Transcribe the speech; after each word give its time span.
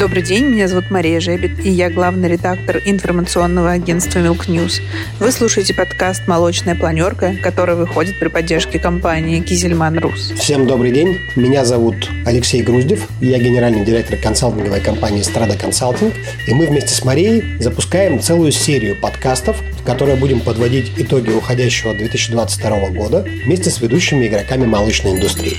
Добрый 0.00 0.22
день, 0.22 0.46
меня 0.46 0.66
зовут 0.66 0.90
Мария 0.90 1.20
Жебет, 1.20 1.62
и 1.62 1.68
я 1.68 1.90
главный 1.90 2.30
редактор 2.30 2.80
информационного 2.86 3.72
агентства 3.72 4.20
Milk 4.20 4.46
News. 4.46 4.80
Вы 5.18 5.30
слушаете 5.30 5.74
подкаст 5.74 6.26
«Молочная 6.26 6.74
планерка», 6.74 7.34
который 7.42 7.74
выходит 7.74 8.18
при 8.18 8.28
поддержке 8.28 8.78
компании 8.78 9.40
«Кизельман 9.40 9.98
Рус». 9.98 10.32
Всем 10.38 10.66
добрый 10.66 10.90
день, 10.90 11.18
меня 11.36 11.66
зовут 11.66 12.08
Алексей 12.24 12.62
Груздев, 12.62 13.06
я 13.20 13.38
генеральный 13.38 13.84
директор 13.84 14.16
консалтинговой 14.16 14.80
компании 14.80 15.20
«Страда 15.20 15.54
Консалтинг», 15.58 16.14
и 16.46 16.54
мы 16.54 16.66
вместе 16.66 16.94
с 16.94 17.04
Марией 17.04 17.58
запускаем 17.60 18.20
целую 18.20 18.52
серию 18.52 18.98
подкастов, 18.98 19.58
в 19.80 19.84
которой 19.84 20.16
будем 20.16 20.40
подводить 20.40 20.92
итоги 20.96 21.28
уходящего 21.28 21.92
2022 21.92 22.88
года 22.88 23.26
вместе 23.44 23.68
с 23.68 23.82
ведущими 23.82 24.28
игроками 24.28 24.64
молочной 24.64 25.12
индустрии. 25.12 25.58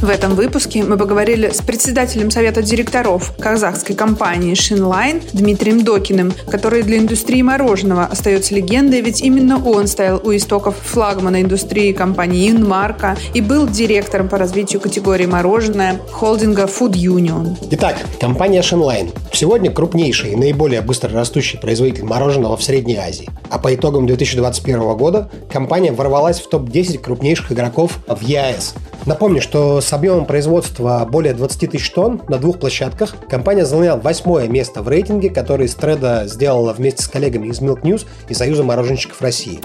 В 0.00 0.08
этом 0.08 0.34
выпуске 0.34 0.82
мы 0.82 0.96
поговорили 0.96 1.50
с 1.50 1.60
председателем 1.60 2.30
совета 2.30 2.62
директоров 2.62 3.34
казахской 3.38 3.94
компании 3.94 4.54
Шинлайн 4.54 5.20
Дмитрием 5.34 5.84
Докиным, 5.84 6.32
который 6.48 6.82
для 6.82 6.96
индустрии 6.96 7.42
мороженого 7.42 8.04
остается 8.04 8.54
легендой, 8.54 9.02
ведь 9.02 9.20
именно 9.20 9.62
он 9.62 9.86
стоял 9.86 10.18
у 10.24 10.34
истоков 10.34 10.76
флагмана 10.78 11.42
индустрии 11.42 11.92
компании 11.92 12.50
Инмарка 12.50 13.14
и 13.34 13.42
был 13.42 13.68
директором 13.68 14.30
по 14.30 14.38
развитию 14.38 14.80
категории 14.80 15.26
мороженое 15.26 16.00
холдинга 16.10 16.62
Food 16.62 16.92
Union. 16.92 17.58
Итак, 17.72 17.96
компания 18.18 18.62
Шинлайн 18.62 19.10
сегодня 19.34 19.70
крупнейший 19.70 20.32
и 20.32 20.36
наиболее 20.36 20.80
быстро 20.80 21.12
растущий 21.12 21.58
производитель 21.58 22.04
мороженого 22.04 22.56
в 22.56 22.62
Средней 22.62 22.96
Азии. 22.96 23.28
А 23.50 23.58
по 23.58 23.74
итогам 23.74 24.06
2021 24.06 24.80
года 24.96 25.30
компания 25.52 25.92
ворвалась 25.92 26.40
в 26.40 26.48
топ-10 26.48 26.98
крупнейших 27.00 27.52
игроков 27.52 27.98
в 28.06 28.22
ЕАЭС. 28.22 28.74
Напомню, 29.06 29.40
что 29.40 29.80
с 29.80 29.92
объемом 29.92 30.26
производства 30.26 31.06
более 31.10 31.32
20 31.32 31.70
тысяч 31.70 31.90
тонн 31.90 32.22
на 32.28 32.38
двух 32.38 32.58
площадках 32.58 33.14
компания 33.28 33.64
заняла 33.64 33.96
восьмое 33.96 34.46
место 34.46 34.82
в 34.82 34.88
рейтинге, 34.88 35.30
который 35.30 35.68
Стреда 35.68 36.26
сделала 36.26 36.72
вместе 36.72 37.02
с 37.02 37.08
коллегами 37.08 37.48
из 37.48 37.60
Milk 37.60 37.82
News 37.82 38.06
и 38.28 38.34
Союза 38.34 38.62
мороженщиков 38.62 39.20
России. 39.22 39.60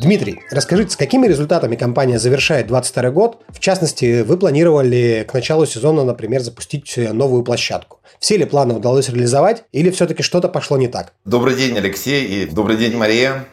Дмитрий, 0.00 0.40
расскажите, 0.50 0.90
с 0.90 0.96
какими 0.96 1.26
результатами 1.26 1.76
компания 1.76 2.18
завершает 2.18 2.66
2022 2.66 3.10
год? 3.10 3.42
В 3.48 3.60
частности, 3.60 4.22
вы 4.22 4.36
планировали 4.36 5.26
к 5.28 5.34
началу 5.34 5.66
сезона, 5.66 6.04
например, 6.04 6.40
запустить 6.40 6.96
новую 6.96 7.42
площадку. 7.42 8.00
Все 8.18 8.36
ли 8.36 8.44
планы 8.44 8.74
удалось 8.74 9.08
реализовать 9.08 9.64
или 9.72 9.90
все-таки 9.90 10.22
что-то 10.22 10.48
пошло 10.48 10.78
не 10.78 10.88
так? 10.88 11.12
Добрый 11.24 11.54
день, 11.54 11.76
Алексей, 11.76 12.24
и 12.24 12.46
добрый 12.46 12.76
день, 12.76 12.96
Мария. 12.96 13.46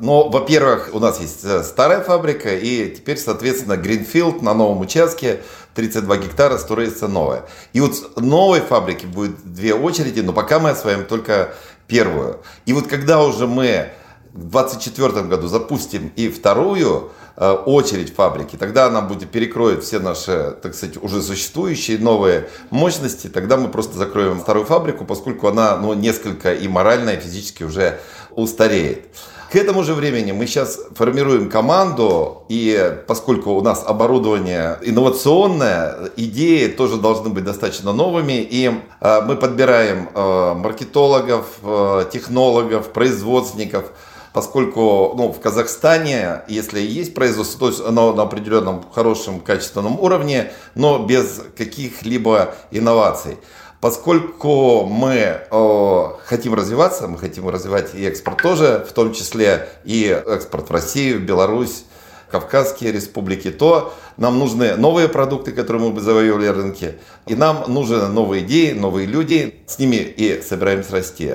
Но, 0.00 0.30
во-первых, 0.30 0.90
у 0.94 0.98
нас 0.98 1.20
есть 1.20 1.44
э, 1.44 1.62
старая 1.62 2.00
фабрика, 2.00 2.56
и 2.56 2.90
теперь, 2.90 3.18
соответственно, 3.18 3.76
Гринфилд 3.76 4.40
на 4.40 4.54
новом 4.54 4.80
участке, 4.80 5.42
32 5.74 6.16
гектара, 6.16 6.56
строится 6.56 7.06
новая. 7.06 7.44
И 7.74 7.80
вот 7.80 7.94
с 7.94 8.04
новой 8.16 8.60
фабрики 8.60 9.04
будет 9.04 9.44
две 9.44 9.74
очереди, 9.74 10.20
но 10.20 10.32
пока 10.32 10.58
мы 10.58 10.70
осваиваем 10.70 11.06
только 11.06 11.54
первую. 11.86 12.40
И 12.64 12.72
вот 12.72 12.86
когда 12.86 13.22
уже 13.22 13.46
мы 13.46 13.90
в 14.32 14.48
2024 14.48 15.26
году 15.26 15.48
запустим 15.48 16.10
и 16.16 16.30
вторую 16.30 17.10
э, 17.36 17.50
очередь 17.50 18.14
фабрики, 18.14 18.56
тогда 18.56 18.86
она 18.86 19.02
будет 19.02 19.30
перекроет 19.30 19.84
все 19.84 19.98
наши, 19.98 20.56
так 20.62 20.74
сказать, 20.74 20.96
уже 21.02 21.20
существующие 21.20 21.98
новые 21.98 22.48
мощности, 22.70 23.26
тогда 23.26 23.58
мы 23.58 23.68
просто 23.68 23.98
закроем 23.98 24.40
вторую 24.40 24.64
фабрику, 24.64 25.04
поскольку 25.04 25.46
она 25.48 25.76
ну, 25.76 25.92
несколько 25.92 26.54
и 26.54 26.68
морально, 26.68 27.10
и 27.10 27.20
физически 27.20 27.64
уже 27.64 28.00
устареет. 28.30 29.04
К 29.50 29.56
этому 29.56 29.82
же 29.82 29.94
времени 29.94 30.30
мы 30.30 30.46
сейчас 30.46 30.78
формируем 30.94 31.50
команду, 31.50 32.44
и 32.48 32.96
поскольку 33.08 33.50
у 33.50 33.60
нас 33.62 33.82
оборудование 33.84 34.78
инновационное, 34.80 36.10
идеи 36.16 36.68
тоже 36.68 36.98
должны 36.98 37.30
быть 37.30 37.42
достаточно 37.42 37.92
новыми, 37.92 38.46
и 38.48 38.70
э, 39.00 39.20
мы 39.22 39.34
подбираем 39.34 40.08
э, 40.14 40.54
маркетологов, 40.54 41.46
э, 41.64 42.04
технологов, 42.12 42.92
производственников, 42.92 43.90
поскольку 44.32 45.14
ну, 45.16 45.32
в 45.32 45.40
Казахстане, 45.40 46.42
если 46.46 46.78
есть 46.80 47.12
производство, 47.14 47.58
то 47.58 47.66
есть 47.70 47.80
оно 47.80 48.12
на 48.12 48.22
определенном 48.22 48.84
хорошем 48.92 49.40
качественном 49.40 49.98
уровне, 49.98 50.52
но 50.76 51.04
без 51.04 51.42
каких-либо 51.58 52.54
инноваций. 52.70 53.36
Поскольку 53.80 54.84
мы 54.84 55.40
э, 55.50 56.04
хотим 56.26 56.52
развиваться, 56.52 57.08
мы 57.08 57.16
хотим 57.16 57.48
развивать 57.48 57.94
и 57.94 58.04
экспорт 58.04 58.42
тоже, 58.42 58.84
в 58.86 58.92
том 58.92 59.14
числе 59.14 59.70
и 59.84 60.04
экспорт 60.04 60.68
в 60.68 60.72
Россию, 60.72 61.20
Беларусь, 61.20 61.84
Кавказские 62.30 62.92
республики, 62.92 63.50
то 63.50 63.92
нам 64.16 64.38
нужны 64.38 64.76
новые 64.76 65.08
продукты, 65.08 65.50
которые 65.50 65.82
мы 65.82 65.90
бы 65.90 66.00
завоевали 66.00 66.46
рынки, 66.46 66.98
и 67.26 67.34
нам 67.34 67.64
нужны 67.66 68.06
новые 68.06 68.44
идеи, 68.44 68.72
новые 68.72 69.06
люди, 69.06 69.62
с 69.66 69.78
ними 69.78 69.96
и 69.96 70.40
собираемся 70.42 70.92
расти. 70.92 71.34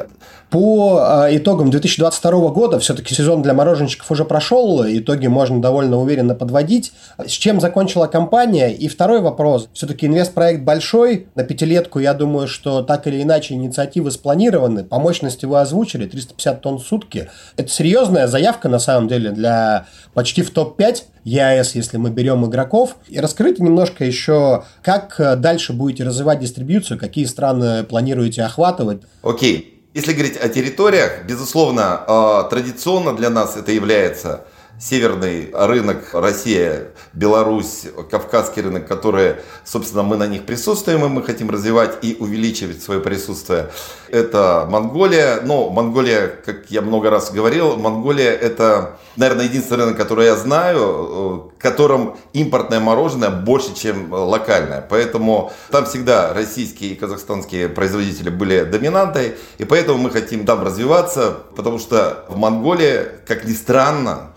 По 0.56 1.00
а, 1.02 1.28
итогам 1.36 1.70
2022 1.70 2.50
года 2.52 2.80
все-таки 2.80 3.14
сезон 3.14 3.42
для 3.42 3.54
мороженщиков 3.54 4.10
уже 4.10 4.24
прошел, 4.24 4.86
итоги 4.88 5.28
можно 5.28 5.62
довольно 5.62 6.00
уверенно 6.00 6.34
подводить. 6.34 6.94
С 7.18 7.32
чем 7.32 7.60
закончила 7.60 8.08
компания? 8.08 8.74
И 8.74 8.88
второй 8.88 9.20
вопрос. 9.20 9.68
Все-таки 9.74 10.06
инвестпроект 10.06 10.64
большой, 10.64 11.28
на 11.36 11.44
пятилетку, 11.44 12.00
я 12.00 12.14
думаю, 12.14 12.48
что 12.48 12.84
так 12.84 13.06
или 13.06 13.22
иначе 13.22 13.54
инициативы 13.54 14.12
спланированы, 14.12 14.86
по 14.86 14.98
мощности 14.98 15.46
вы 15.46 15.60
озвучили, 15.60 16.06
350 16.06 16.62
тонн 16.62 16.78
в 16.78 16.84
сутки. 16.84 17.30
Это 17.58 17.68
серьезная 17.70 18.28
заявка 18.28 18.70
на 18.70 18.80
самом 18.80 19.10
деле 19.10 19.32
для 19.32 19.88
почти 20.14 20.42
в 20.42 20.52
топ-5 20.52 21.04
ЕАЭС, 21.26 21.76
если 21.76 21.98
мы 21.98 22.12
берем 22.12 22.46
игроков. 22.46 22.96
И 23.10 23.20
расскажите 23.20 23.62
немножко 23.62 24.06
еще, 24.06 24.64
как 24.82 25.20
дальше 25.42 25.74
будете 25.74 26.06
развивать 26.06 26.40
дистрибьюцию, 26.40 26.98
какие 26.98 27.26
страны 27.26 27.84
планируете 27.84 28.44
охватывать? 28.44 29.02
Окей. 29.22 29.58
Okay. 29.58 29.75
Если 29.96 30.12
говорить 30.12 30.36
о 30.36 30.50
территориях, 30.50 31.24
безусловно, 31.24 32.04
а, 32.06 32.44
традиционно 32.44 33.16
для 33.16 33.30
нас 33.30 33.56
это 33.56 33.72
является 33.72 34.44
северный 34.80 35.50
рынок, 35.54 36.10
Россия, 36.14 36.90
Беларусь, 37.14 37.84
Кавказский 38.10 38.62
рынок, 38.62 38.88
которые, 38.88 39.42
собственно, 39.64 40.04
мы 40.04 40.18
на 40.18 40.28
них 40.28 40.46
присутствуем, 40.46 41.06
и 41.06 41.08
мы 41.08 41.24
хотим 41.24 41.50
развивать 41.50 41.98
и 42.04 42.18
увеличивать 42.20 42.82
свое 42.84 43.00
присутствие. 43.00 43.70
Это 44.10 44.68
Монголия. 44.70 45.42
Но 45.42 45.70
Монголия, 45.70 46.28
как 46.28 46.70
я 46.70 46.82
много 46.82 47.10
раз 47.10 47.32
говорил, 47.32 47.78
Монголия 47.78 48.32
это, 48.32 48.98
наверное, 49.16 49.46
единственный 49.46 49.86
рынок, 49.86 49.98
который 49.98 50.26
я 50.26 50.36
знаю, 50.36 50.80
в 50.80 51.52
э, 51.58 51.62
котором 51.62 52.18
импортное 52.34 52.80
мороженое 52.80 53.30
больше, 53.30 53.74
чем 53.76 54.12
локальное. 54.12 54.86
Поэтому 54.88 55.52
там 55.72 55.86
всегда 55.86 56.34
российские 56.34 56.92
и 56.92 56.96
казахстанские 56.96 57.70
производители 57.70 58.30
были 58.30 58.64
доминантой, 58.64 59.36
и 59.58 59.66
поэтому 59.66 59.98
мы 60.00 60.10
хотим 60.10 60.46
там 60.46 60.64
развиваться, 60.64 61.38
потому 61.56 61.80
что 61.80 62.26
в 62.30 62.38
Монголии, 62.38 63.06
как 63.26 63.46
ни 63.46 63.54
странно, 63.54 64.35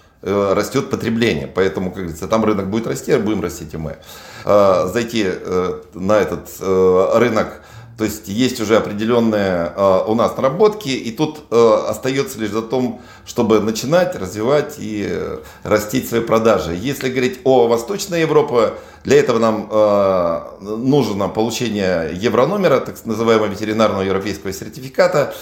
растет 0.55 0.91
потребление. 0.91 1.47
Поэтому, 1.47 1.91
как 1.91 2.01
говорится, 2.01 2.29
там 2.29 2.45
рынок 2.45 2.71
будет 2.71 2.87
расти, 2.87 3.13
а 3.13 3.19
будем 3.19 3.41
расти 3.41 3.67
и 3.73 3.77
мы. 3.77 3.97
Э, 4.45 4.89
зайти 4.93 5.25
э, 5.27 5.81
на 5.95 6.19
этот 6.19 6.49
рынок, 6.61 7.61
то 7.97 8.05
есть 8.05 8.29
есть 8.29 8.61
уже 8.61 8.77
определенные 8.77 9.73
у 10.07 10.15
нас 10.15 10.37
наработки, 10.37 10.89
и 10.89 11.11
тут 11.11 11.53
остается 11.53 12.39
лишь 12.39 12.51
за 12.51 12.63
том, 12.63 13.01
чтобы 13.27 13.59
начинать, 13.59 14.15
развивать 14.15 14.77
и 14.79 15.19
растить 15.65 16.09
свои 16.09 16.21
продажи. 16.21 16.79
Если 16.81 17.09
говорить 17.09 17.41
о 17.43 17.67
Восточной 17.67 18.21
Европе, 18.21 18.75
для 19.03 19.19
этого 19.19 19.41
нам 19.41 19.69
нужно 20.61 21.29
получение 21.29 22.11
еврономера, 22.15 22.79
так 22.79 23.05
называемого 23.05 23.47
ветеринарного 23.47 24.03
европейского 24.03 24.53
сертификата. 24.53 25.35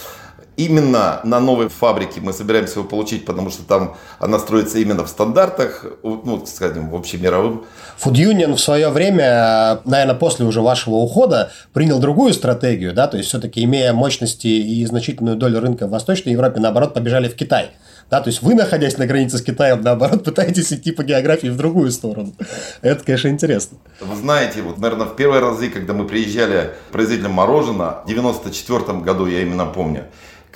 Именно 0.57 1.19
на 1.23 1.39
новой 1.39 1.69
фабрике 1.69 2.19
мы 2.19 2.33
собираемся 2.33 2.79
его 2.79 2.89
получить, 2.89 3.25
потому 3.25 3.51
что 3.51 3.61
там 3.61 3.95
она 4.17 4.39
строится 4.39 4.79
именно 4.79 5.05
в 5.05 5.07
стандартах, 5.07 5.85
ну, 6.01 6.43
скажем, 6.47 6.89
в 6.89 6.95
общемировым. 6.95 7.65
Food 8.03 8.13
Union 8.13 8.55
в 8.55 8.59
свое 8.59 8.89
время, 8.89 9.81
наверное, 9.85 10.15
после 10.15 10.45
уже 10.45 10.61
вашего 10.61 10.95
ухода, 10.95 11.51
принял 11.73 11.99
другую 11.99 12.33
стратегию, 12.33 12.93
да, 12.93 13.07
то 13.07 13.17
есть 13.17 13.29
все-таки 13.29 13.63
имея 13.63 13.93
мощности 13.93 14.47
и 14.47 14.83
значительную 14.87 15.37
долю 15.37 15.59
рынка 15.59 15.85
в 15.85 15.91
Восточной 15.91 16.31
Европе, 16.31 16.59
наоборот, 16.59 16.95
побежали 16.95 17.29
в 17.29 17.35
Китай. 17.35 17.69
Да, 18.09 18.21
то 18.21 18.29
есть 18.29 18.41
вы, 18.41 18.55
находясь 18.55 18.97
на 18.97 19.05
границе 19.05 19.37
с 19.37 19.41
Китаем, 19.41 19.81
наоборот, 19.81 20.23
пытаетесь 20.23 20.71
идти 20.71 20.91
по 20.91 21.03
географии 21.03 21.47
в 21.47 21.57
другую 21.57 21.91
сторону. 21.91 22.33
Это, 22.81 23.03
конечно, 23.03 23.27
интересно. 23.27 23.79
Вы 23.99 24.15
знаете, 24.15 24.61
вот, 24.61 24.77
наверное, 24.77 25.07
в 25.07 25.15
первые 25.17 25.41
разы, 25.41 25.69
когда 25.69 25.91
мы 25.91 26.07
приезжали 26.07 26.71
производителем 26.93 27.33
мороженого, 27.33 28.03
в 28.05 28.07
94 28.07 28.99
году, 28.99 29.27
я 29.27 29.41
именно 29.41 29.65
помню, 29.65 30.05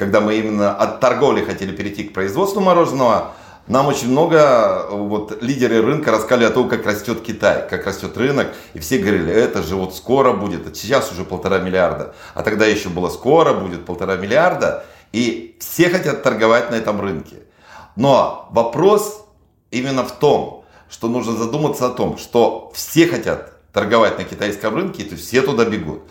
когда 0.01 0.19
мы 0.19 0.33
именно 0.33 0.73
от 0.73 0.99
торговли 0.99 1.45
хотели 1.45 1.71
перейти 1.75 2.05
к 2.05 2.11
производству 2.11 2.59
мороженого, 2.59 3.33
нам 3.67 3.85
очень 3.85 4.09
много 4.09 4.87
вот, 4.89 5.43
лидеры 5.43 5.83
рынка 5.83 6.09
рассказали 6.09 6.45
о 6.45 6.49
том, 6.49 6.67
как 6.69 6.87
растет 6.87 7.21
Китай, 7.21 7.69
как 7.69 7.85
растет 7.85 8.17
рынок. 8.17 8.47
И 8.73 8.79
все 8.79 8.97
говорили, 8.97 9.31
это 9.31 9.61
же 9.61 9.75
вот 9.75 9.95
скоро 9.95 10.33
будет, 10.33 10.65
а 10.65 10.73
сейчас 10.73 11.11
уже 11.11 11.23
полтора 11.23 11.59
миллиарда. 11.59 12.15
А 12.33 12.41
тогда 12.41 12.65
еще 12.65 12.89
было 12.89 13.09
скоро 13.09 13.53
будет 13.53 13.85
полтора 13.85 14.15
миллиарда. 14.15 14.85
И 15.13 15.55
все 15.59 15.87
хотят 15.87 16.23
торговать 16.23 16.71
на 16.71 16.75
этом 16.75 16.99
рынке. 16.99 17.35
Но 17.95 18.49
вопрос 18.49 19.23
именно 19.69 20.03
в 20.03 20.13
том, 20.13 20.65
что 20.89 21.09
нужно 21.09 21.33
задуматься 21.33 21.85
о 21.85 21.89
том, 21.89 22.17
что 22.17 22.71
все 22.73 23.05
хотят 23.05 23.53
торговать 23.71 24.17
на 24.17 24.23
китайском 24.23 24.73
рынке, 24.73 25.03
то 25.03 25.15
все 25.15 25.43
туда 25.43 25.65
бегут. 25.65 26.01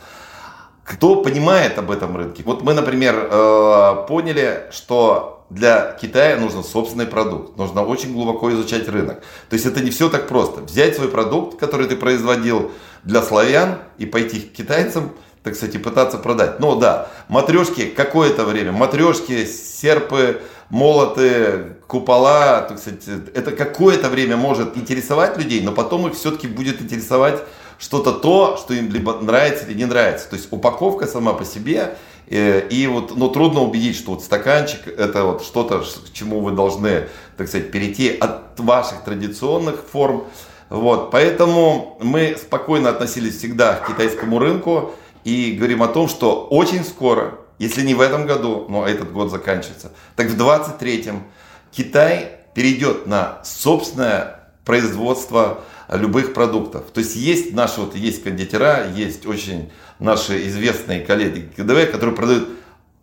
Кто 0.90 1.22
понимает 1.22 1.78
об 1.78 1.92
этом 1.92 2.16
рынке? 2.16 2.42
Вот 2.44 2.62
мы, 2.62 2.74
например, 2.74 3.28
э, 3.30 4.06
поняли, 4.08 4.64
что 4.72 5.46
для 5.48 5.92
Китая 5.92 6.36
нужен 6.36 6.64
собственный 6.64 7.06
продукт. 7.06 7.56
Нужно 7.56 7.84
очень 7.84 8.12
глубоко 8.12 8.50
изучать 8.50 8.88
рынок. 8.88 9.20
То 9.48 9.54
есть 9.54 9.66
это 9.66 9.80
не 9.84 9.90
все 9.90 10.08
так 10.08 10.26
просто. 10.26 10.62
Взять 10.62 10.96
свой 10.96 11.06
продукт, 11.06 11.60
который 11.60 11.86
ты 11.86 11.94
производил 11.94 12.72
для 13.04 13.22
славян, 13.22 13.78
и 13.98 14.06
пойти 14.06 14.40
к 14.40 14.52
китайцам, 14.52 15.12
так 15.44 15.54
сказать, 15.54 15.76
и 15.76 15.78
пытаться 15.78 16.18
продать. 16.18 16.58
Ну 16.58 16.74
да, 16.74 17.06
матрешки 17.28 17.86
какое-то 17.86 18.44
время, 18.44 18.72
матрешки, 18.72 19.46
серпы, 19.46 20.42
молоты, 20.70 21.76
купола, 21.86 22.62
так 22.62 22.80
сказать, 22.80 23.04
это 23.32 23.52
какое-то 23.52 24.08
время 24.08 24.36
может 24.36 24.76
интересовать 24.76 25.38
людей, 25.38 25.62
но 25.62 25.70
потом 25.70 26.08
их 26.08 26.14
все-таки 26.14 26.48
будет 26.48 26.82
интересовать 26.82 27.40
что-то 27.80 28.12
то, 28.12 28.58
что 28.58 28.74
им 28.74 28.90
либо 28.90 29.14
нравится 29.14 29.64
или 29.66 29.76
не 29.76 29.86
нравится. 29.86 30.28
То 30.28 30.36
есть 30.36 30.48
упаковка 30.52 31.06
сама 31.06 31.32
по 31.32 31.44
себе, 31.44 31.96
э, 32.28 32.68
и 32.68 32.86
вот, 32.86 33.16
ну, 33.16 33.30
трудно 33.30 33.62
убедить, 33.62 33.96
что 33.96 34.12
вот 34.12 34.22
стаканчик 34.22 34.86
это 34.86 35.24
вот 35.24 35.42
что-то, 35.42 35.80
к 35.80 36.12
чему 36.12 36.40
вы 36.40 36.52
должны, 36.52 37.08
так 37.38 37.48
сказать, 37.48 37.72
перейти 37.72 38.10
от 38.10 38.60
ваших 38.60 39.02
традиционных 39.02 39.82
форм. 39.90 40.24
Вот, 40.68 41.10
поэтому 41.10 41.98
мы 42.00 42.36
спокойно 42.40 42.90
относились 42.90 43.38
всегда 43.38 43.74
к 43.74 43.88
китайскому 43.88 44.38
рынку 44.38 44.92
и 45.24 45.52
говорим 45.58 45.82
о 45.82 45.88
том, 45.88 46.06
что 46.06 46.46
очень 46.48 46.84
скоро, 46.84 47.38
если 47.58 47.82
не 47.82 47.94
в 47.94 48.00
этом 48.00 48.26
году, 48.26 48.66
но 48.68 48.86
этот 48.86 49.10
год 49.10 49.30
заканчивается, 49.30 49.90
так 50.16 50.28
в 50.28 50.38
23-м 50.38 51.24
Китай 51.72 52.40
перейдет 52.54 53.06
на 53.06 53.40
собственное 53.42 54.40
производство 54.64 55.62
любых 55.96 56.34
продуктов. 56.34 56.84
То 56.92 57.00
есть 57.00 57.16
есть 57.16 57.52
наши 57.52 57.80
вот 57.80 57.94
есть 57.94 58.22
кондитера, 58.22 58.90
есть 58.94 59.26
очень 59.26 59.70
наши 59.98 60.46
известные 60.46 61.00
коллеги 61.00 61.50
КДВ, 61.56 61.90
которые 61.90 62.14
продают 62.14 62.48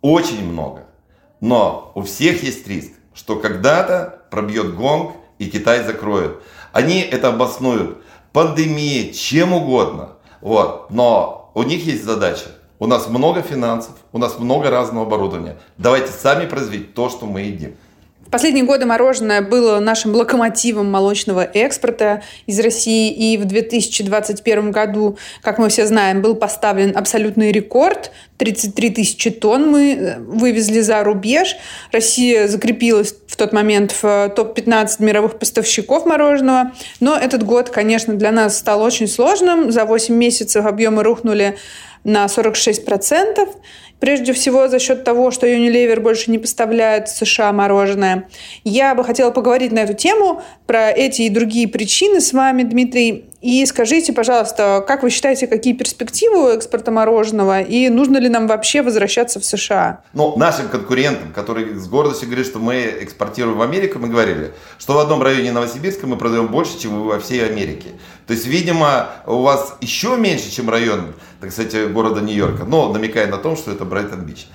очень 0.00 0.44
много. 0.44 0.84
Но 1.40 1.92
у 1.94 2.02
всех 2.02 2.42
есть 2.42 2.66
риск, 2.66 2.92
что 3.14 3.36
когда-то 3.36 4.22
пробьет 4.30 4.74
гонг 4.74 5.12
и 5.38 5.46
Китай 5.46 5.84
закроет. 5.84 6.38
Они 6.72 7.00
это 7.00 7.28
обоснуют 7.28 7.98
пандемией, 8.32 9.12
чем 9.12 9.52
угодно. 9.52 10.10
Вот. 10.40 10.90
Но 10.90 11.50
у 11.54 11.62
них 11.62 11.84
есть 11.84 12.04
задача. 12.04 12.46
У 12.78 12.86
нас 12.86 13.08
много 13.08 13.42
финансов, 13.42 13.94
у 14.12 14.18
нас 14.18 14.38
много 14.38 14.70
разного 14.70 15.06
оборудования. 15.06 15.58
Давайте 15.78 16.12
сами 16.12 16.46
производить 16.46 16.94
то, 16.94 17.08
что 17.08 17.26
мы 17.26 17.40
едим. 17.40 17.76
В 18.28 18.30
последние 18.30 18.66
годы 18.66 18.84
мороженое 18.84 19.40
было 19.40 19.80
нашим 19.80 20.14
локомотивом 20.14 20.90
молочного 20.90 21.44
экспорта 21.44 22.22
из 22.44 22.60
России. 22.60 23.10
И 23.10 23.38
в 23.38 23.46
2021 23.46 24.70
году, 24.70 25.16
как 25.40 25.56
мы 25.56 25.70
все 25.70 25.86
знаем, 25.86 26.20
был 26.20 26.34
поставлен 26.34 26.94
абсолютный 26.94 27.52
рекорд. 27.52 28.12
33 28.38 28.90
тысячи 28.90 29.30
тонн 29.30 29.70
мы 29.70 29.94
э, 29.94 30.18
вывезли 30.20 30.80
за 30.80 31.02
рубеж. 31.02 31.56
Россия 31.92 32.46
закрепилась 32.46 33.14
в 33.26 33.36
тот 33.36 33.52
момент 33.52 33.94
в 34.00 34.32
топ-15 34.34 35.02
мировых 35.04 35.38
поставщиков 35.38 36.06
мороженого. 36.06 36.72
Но 37.00 37.16
этот 37.16 37.42
год, 37.42 37.68
конечно, 37.70 38.14
для 38.14 38.30
нас 38.30 38.56
стал 38.56 38.82
очень 38.82 39.08
сложным. 39.08 39.72
За 39.72 39.84
8 39.84 40.14
месяцев 40.14 40.64
объемы 40.64 41.02
рухнули 41.02 41.58
на 42.04 42.26
46%. 42.26 43.48
Прежде 44.00 44.32
всего 44.32 44.68
за 44.68 44.78
счет 44.78 45.02
того, 45.02 45.32
что 45.32 45.48
Unilever 45.48 45.98
больше 45.98 46.30
не 46.30 46.38
поставляет 46.38 47.08
в 47.08 47.16
США 47.16 47.52
мороженое. 47.52 48.28
Я 48.62 48.94
бы 48.94 49.02
хотела 49.02 49.32
поговорить 49.32 49.72
на 49.72 49.80
эту 49.80 49.94
тему, 49.94 50.40
про 50.66 50.90
эти 50.90 51.22
и 51.22 51.28
другие 51.28 51.66
причины 51.66 52.20
с 52.20 52.32
вами, 52.32 52.62
Дмитрий. 52.62 53.24
И 53.40 53.64
скажите, 53.66 54.12
пожалуйста, 54.12 54.84
как 54.86 55.04
вы 55.04 55.10
считаете, 55.10 55.46
какие 55.46 55.72
перспективы 55.72 56.44
у 56.44 56.48
экспорта 56.48 56.90
мороженого 56.90 57.60
и 57.60 57.88
нужно 57.88 58.18
ли 58.18 58.28
нам 58.28 58.48
вообще 58.48 58.82
возвращаться 58.82 59.38
в 59.38 59.44
США? 59.44 60.00
Ну, 60.12 60.36
нашим 60.36 60.68
конкурентам, 60.68 61.32
которые 61.32 61.78
с 61.78 61.86
гордостью 61.86 62.26
говорят, 62.26 62.46
что 62.46 62.58
мы 62.58 62.98
экспортируем 63.00 63.56
в 63.56 63.62
Америку, 63.62 64.00
мы 64.00 64.08
говорили, 64.08 64.52
что 64.78 64.94
в 64.94 64.98
одном 64.98 65.22
районе 65.22 65.52
Новосибирска 65.52 66.08
мы 66.08 66.16
продаем 66.16 66.48
больше, 66.48 66.80
чем 66.80 67.04
во 67.04 67.20
всей 67.20 67.46
Америке. 67.46 67.90
То 68.26 68.32
есть, 68.34 68.46
видимо, 68.46 69.08
у 69.24 69.42
вас 69.42 69.76
еще 69.80 70.16
меньше, 70.16 70.50
чем 70.50 70.68
район, 70.68 71.14
так 71.40 71.52
сказать, 71.52 71.92
города 71.92 72.20
Нью-Йорка, 72.20 72.64
но 72.64 72.92
намекая 72.92 73.28
на 73.28 73.38
том, 73.38 73.56
что 73.56 73.70
это 73.70 73.84
Брайтон-Бич. 73.84 74.48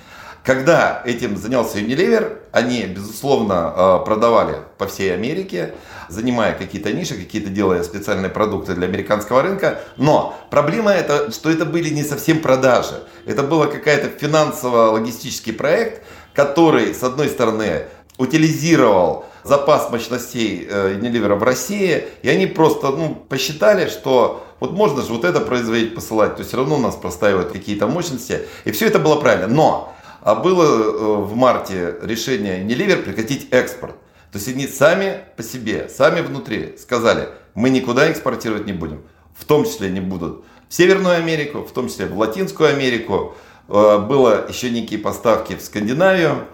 Когда 0.44 1.00
этим 1.06 1.38
занялся 1.38 1.78
Unilever, 1.78 2.36
они, 2.52 2.82
безусловно, 2.82 3.72
э, 3.74 4.04
продавали 4.04 4.56
по 4.76 4.86
всей 4.86 5.14
Америке, 5.14 5.72
занимая 6.10 6.52
какие-то 6.52 6.92
ниши, 6.92 7.14
какие-то 7.14 7.48
делая 7.48 7.82
специальные 7.82 8.28
продукты 8.28 8.74
для 8.74 8.86
американского 8.86 9.40
рынка. 9.40 9.80
Но 9.96 10.36
проблема 10.50 10.90
это, 10.90 11.32
что 11.32 11.50
это 11.50 11.64
были 11.64 11.88
не 11.88 12.02
совсем 12.02 12.40
продажи. 12.40 13.04
Это 13.24 13.42
был 13.42 13.60
какая-то 13.62 14.10
финансово-логистический 14.10 15.54
проект, 15.54 16.02
который, 16.34 16.94
с 16.94 17.02
одной 17.02 17.28
стороны, 17.28 17.84
утилизировал 18.18 19.24
запас 19.44 19.90
мощностей 19.90 20.68
э, 20.68 20.98
Unilever 20.98 21.36
в 21.36 21.42
России, 21.42 22.04
и 22.20 22.28
они 22.28 22.46
просто 22.46 22.90
ну, 22.90 23.14
посчитали, 23.14 23.88
что 23.88 24.46
вот 24.60 24.72
можно 24.72 25.02
же 25.02 25.10
вот 25.14 25.24
это 25.24 25.40
производить, 25.40 25.94
посылать, 25.94 26.36
то 26.36 26.44
все 26.44 26.58
равно 26.58 26.76
у 26.76 26.80
нас 26.80 26.96
простаивают 26.96 27.50
какие-то 27.50 27.86
мощности, 27.86 28.42
и 28.66 28.72
все 28.72 28.88
это 28.88 28.98
было 28.98 29.16
правильно. 29.16 29.46
Но 29.46 29.93
а 30.24 30.34
было 30.34 30.64
э, 30.64 31.22
в 31.22 31.36
марте 31.36 31.96
решение 32.02 32.64
Unilever 32.64 33.02
прекратить 33.02 33.48
экспорт. 33.52 33.94
То 34.32 34.38
есть 34.38 34.48
они 34.48 34.66
сами 34.66 35.20
по 35.36 35.42
себе, 35.42 35.88
сами 35.88 36.22
внутри 36.22 36.76
сказали, 36.78 37.28
мы 37.54 37.70
никуда 37.70 38.10
экспортировать 38.10 38.66
не 38.66 38.72
будем. 38.72 39.02
В 39.38 39.44
том 39.44 39.64
числе 39.64 39.90
не 39.90 40.00
будут 40.00 40.44
в 40.68 40.74
Северную 40.74 41.16
Америку, 41.16 41.60
в 41.60 41.72
том 41.72 41.88
числе 41.88 42.06
в 42.06 42.18
Латинскую 42.18 42.70
Америку. 42.70 43.36
Э, 43.68 43.98
было 43.98 44.46
еще 44.48 44.70
некие 44.70 44.98
поставки 44.98 45.54
в 45.56 45.62
Скандинавию. 45.62 46.48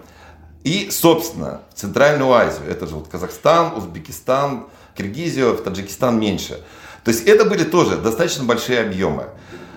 И, 0.63 0.91
собственно, 0.91 1.61
в 1.73 1.79
Центральную 1.79 2.31
Азию. 2.31 2.69
Это 2.69 2.85
же 2.85 2.95
вот 2.95 3.07
Казахстан, 3.07 3.75
Узбекистан, 3.77 4.67
Киргизию, 4.95 5.53
в 5.53 5.61
Таджикистан 5.61 6.19
меньше. 6.19 6.61
То 7.03 7.09
есть 7.09 7.25
это 7.25 7.45
были 7.45 7.63
тоже 7.63 7.95
достаточно 7.95 8.43
большие 8.43 8.81
объемы. 8.81 9.29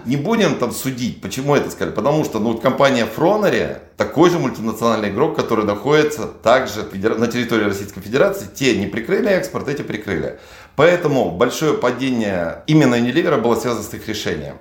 Не 0.04 0.16
будем 0.16 0.56
там 0.56 0.72
судить, 0.72 1.20
почему 1.20 1.54
это 1.54 1.70
сказали. 1.70 1.94
Потому 1.94 2.24
что 2.24 2.38
ну, 2.38 2.56
компания 2.58 3.06
Фронери 3.06 3.78
такой 3.96 4.30
же 4.30 4.38
мультинациональный 4.38 5.10
игрок, 5.10 5.36
который 5.36 5.64
находится 5.64 6.26
также 6.26 6.82
на 6.82 7.26
территории 7.26 7.64
Российской 7.64 8.00
Федерации. 8.00 8.46
Те 8.54 8.76
не 8.76 8.86
прикрыли 8.86 9.30
экспорт, 9.30 9.68
эти 9.68 9.82
прикрыли. 9.82 10.38
Поэтому 10.76 11.30
большое 11.30 11.74
падение 11.74 12.62
именно 12.66 12.96
Unilever 12.96 13.40
было 13.40 13.54
связано 13.54 13.84
с 13.84 13.94
их 13.94 14.06
решением. 14.08 14.56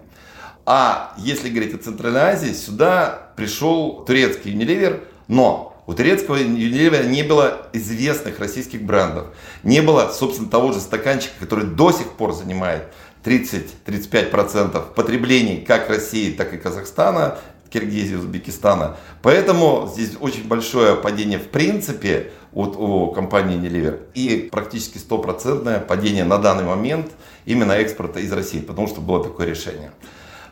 А 0.66 1.14
если 1.18 1.50
говорить 1.50 1.74
о 1.74 1.78
Центральной 1.78 2.22
Азии, 2.22 2.54
сюда 2.54 3.32
пришел 3.36 4.06
турецкий 4.06 4.54
Unilever, 4.54 5.04
но 5.28 5.74
у 5.86 5.94
турецкого 5.94 6.38
Unilever 6.38 7.06
не 7.06 7.24
было 7.24 7.68
известных 7.74 8.40
российских 8.40 8.84
брендов. 8.84 9.28
Не 9.64 9.82
было, 9.82 10.14
собственно, 10.14 10.50
того 10.50 10.72
же 10.72 10.80
стаканчика, 10.80 11.34
который 11.40 11.66
до 11.66 11.92
сих 11.92 12.12
пор 12.14 12.32
занимает 12.32 12.84
30-35% 13.24 14.94
потреблений 14.94 15.64
как 15.66 15.90
России, 15.90 16.32
так 16.32 16.54
и 16.54 16.58
Казахстана, 16.58 17.38
Киргизии, 17.70 18.16
Узбекистана. 18.16 18.98
Поэтому 19.22 19.90
здесь 19.92 20.12
очень 20.20 20.48
большое 20.48 20.96
падение 20.96 21.40
в 21.40 21.50
принципе 21.50 22.32
от, 22.54 22.76
у 22.78 23.12
компании 23.12 23.58
Unilever 23.58 24.00
и 24.14 24.50
практически 24.52 25.00
стопроцентное 25.00 25.80
падение 25.80 26.24
на 26.24 26.38
данный 26.38 26.66
момент 26.66 27.12
именно 27.46 27.72
экспорта 27.72 28.20
из 28.20 28.32
России, 28.32 28.60
потому 28.60 28.88
что 28.88 29.02
было 29.02 29.24
такое 29.24 29.48
решение. 29.48 29.92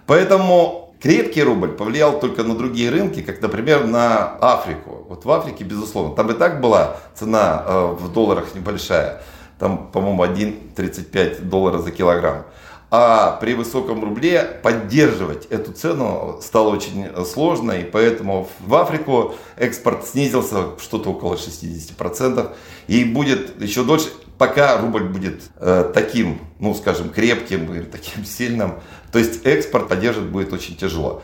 Поэтому 0.08 0.92
Крепкий 1.02 1.42
рубль 1.42 1.70
повлиял 1.70 2.20
только 2.20 2.44
на 2.44 2.56
другие 2.56 2.92
рынки, 2.92 3.24
как, 3.24 3.42
например, 3.42 3.88
на 3.88 4.38
Африку. 4.40 5.08
Вот 5.10 5.26
в 5.26 5.32
Африке, 5.32 5.64
безусловно, 5.64 6.16
там 6.16 6.30
и 6.30 6.34
так 6.34 6.62
была 6.62 6.98
цена 7.16 7.64
э, 7.66 7.96
в 8.00 8.14
долларах 8.14 8.54
небольшая. 8.54 9.24
Там, 9.58 9.88
по-моему, 9.92 10.24
1,35 10.24 11.42
доллара 11.42 11.80
за 11.80 11.90
килограмм. 11.90 12.44
А 12.94 13.38
при 13.40 13.54
высоком 13.54 14.04
рубле 14.04 14.60
поддерживать 14.62 15.46
эту 15.46 15.72
цену 15.72 16.40
стало 16.42 16.72
очень 16.72 17.08
сложно, 17.26 17.72
и 17.72 17.86
поэтому 17.86 18.50
в 18.60 18.76
Африку 18.76 19.36
экспорт 19.56 20.06
снизился 20.06 20.78
что-то 20.78 21.12
около 21.12 21.36
60%, 21.36 22.54
и 22.88 23.06
будет 23.06 23.62
еще 23.62 23.86
дольше, 23.86 24.10
пока 24.38 24.78
рубль 24.78 25.04
будет 25.04 25.42
э, 25.56 25.90
таким, 25.94 26.40
ну, 26.60 26.76
скажем, 26.76 27.12
крепким 27.12 27.74
и 27.74 27.80
таким 27.84 28.26
сильным, 28.26 28.82
то 29.14 29.20
есть 29.20 29.46
экспорт 29.46 29.88
поддерживать 29.88 30.30
будет 30.30 30.52
очень 30.52 30.76
тяжело. 30.76 31.24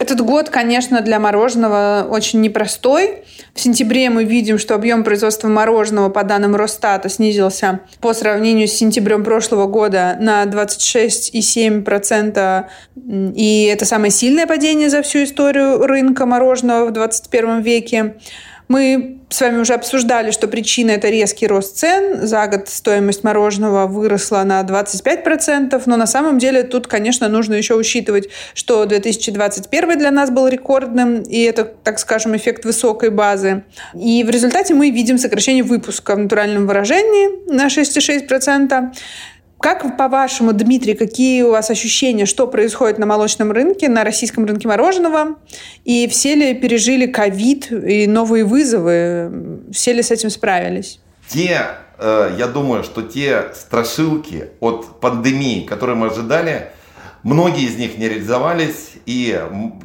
Этот 0.00 0.20
год, 0.22 0.48
конечно, 0.48 1.02
для 1.02 1.20
мороженого 1.20 2.08
очень 2.10 2.40
непростой. 2.40 3.24
В 3.52 3.60
сентябре 3.60 4.08
мы 4.08 4.24
видим, 4.24 4.58
что 4.58 4.74
объем 4.74 5.04
производства 5.04 5.48
мороженого 5.48 6.08
по 6.08 6.24
данным 6.24 6.56
Росстата 6.56 7.10
снизился 7.10 7.80
по 8.00 8.14
сравнению 8.14 8.66
с 8.66 8.72
сентябрем 8.72 9.22
прошлого 9.22 9.66
года 9.66 10.16
на 10.18 10.44
26,7%. 10.44 12.64
И 13.36 13.70
это 13.70 13.84
самое 13.84 14.10
сильное 14.10 14.46
падение 14.46 14.88
за 14.88 15.02
всю 15.02 15.24
историю 15.24 15.86
рынка 15.86 16.24
мороженого 16.24 16.86
в 16.86 16.92
21 16.92 17.60
веке. 17.60 18.14
Мы 18.70 19.18
с 19.30 19.40
вами 19.40 19.58
уже 19.58 19.74
обсуждали, 19.74 20.30
что 20.30 20.46
причина– 20.46 20.90
это 20.92 21.08
резкий 21.08 21.48
рост 21.48 21.76
цен. 21.76 22.24
За 22.24 22.46
год 22.46 22.68
стоимость 22.68 23.24
мороженого 23.24 23.88
выросла 23.88 24.44
на 24.44 24.62
25%, 24.62 25.82
но 25.86 25.96
на 25.96 26.06
самом 26.06 26.38
деле 26.38 26.62
тут, 26.62 26.86
конечно, 26.86 27.28
нужно 27.28 27.54
еще 27.54 27.74
учитывать, 27.74 28.28
что 28.54 28.84
2021 28.86 29.98
для 29.98 30.12
нас 30.12 30.30
был 30.30 30.46
рекордным, 30.46 31.22
и 31.22 31.40
это, 31.40 31.64
так 31.64 31.98
скажем, 31.98 32.36
эффект 32.36 32.64
высокой 32.64 33.10
базы. 33.10 33.64
И 33.92 34.22
в 34.22 34.30
результате 34.30 34.72
мы 34.74 34.90
видим 34.90 35.18
сокращение 35.18 35.64
выпуска 35.64 36.14
в 36.14 36.20
натуральном 36.20 36.68
выражении 36.68 37.52
на 37.52 37.66
6,6%. 37.66 38.92
Как, 39.60 39.98
по-вашему, 39.98 40.54
Дмитрий, 40.54 40.94
какие 40.94 41.42
у 41.42 41.50
вас 41.50 41.68
ощущения, 41.68 42.24
что 42.24 42.46
происходит 42.46 42.96
на 42.98 43.04
молочном 43.04 43.52
рынке, 43.52 43.90
на 43.90 44.04
российском 44.04 44.46
рынке 44.46 44.66
мороженого? 44.66 45.36
И 45.84 46.08
все 46.08 46.34
ли 46.34 46.54
пережили 46.54 47.06
ковид 47.06 47.70
и 47.70 48.06
новые 48.06 48.44
вызовы? 48.44 49.60
Все 49.70 49.92
ли 49.92 50.02
с 50.02 50.10
этим 50.10 50.30
справились? 50.30 50.98
Те, 51.28 51.66
э, 51.98 52.34
я 52.38 52.46
думаю, 52.46 52.82
что 52.84 53.02
те 53.02 53.52
страшилки 53.54 54.48
от 54.60 54.98
пандемии, 54.98 55.66
которые 55.66 55.94
мы 55.94 56.06
ожидали, 56.06 56.70
многие 57.22 57.66
из 57.66 57.76
них 57.76 57.98
не 57.98 58.08
реализовались, 58.08 58.92
и 59.04 59.38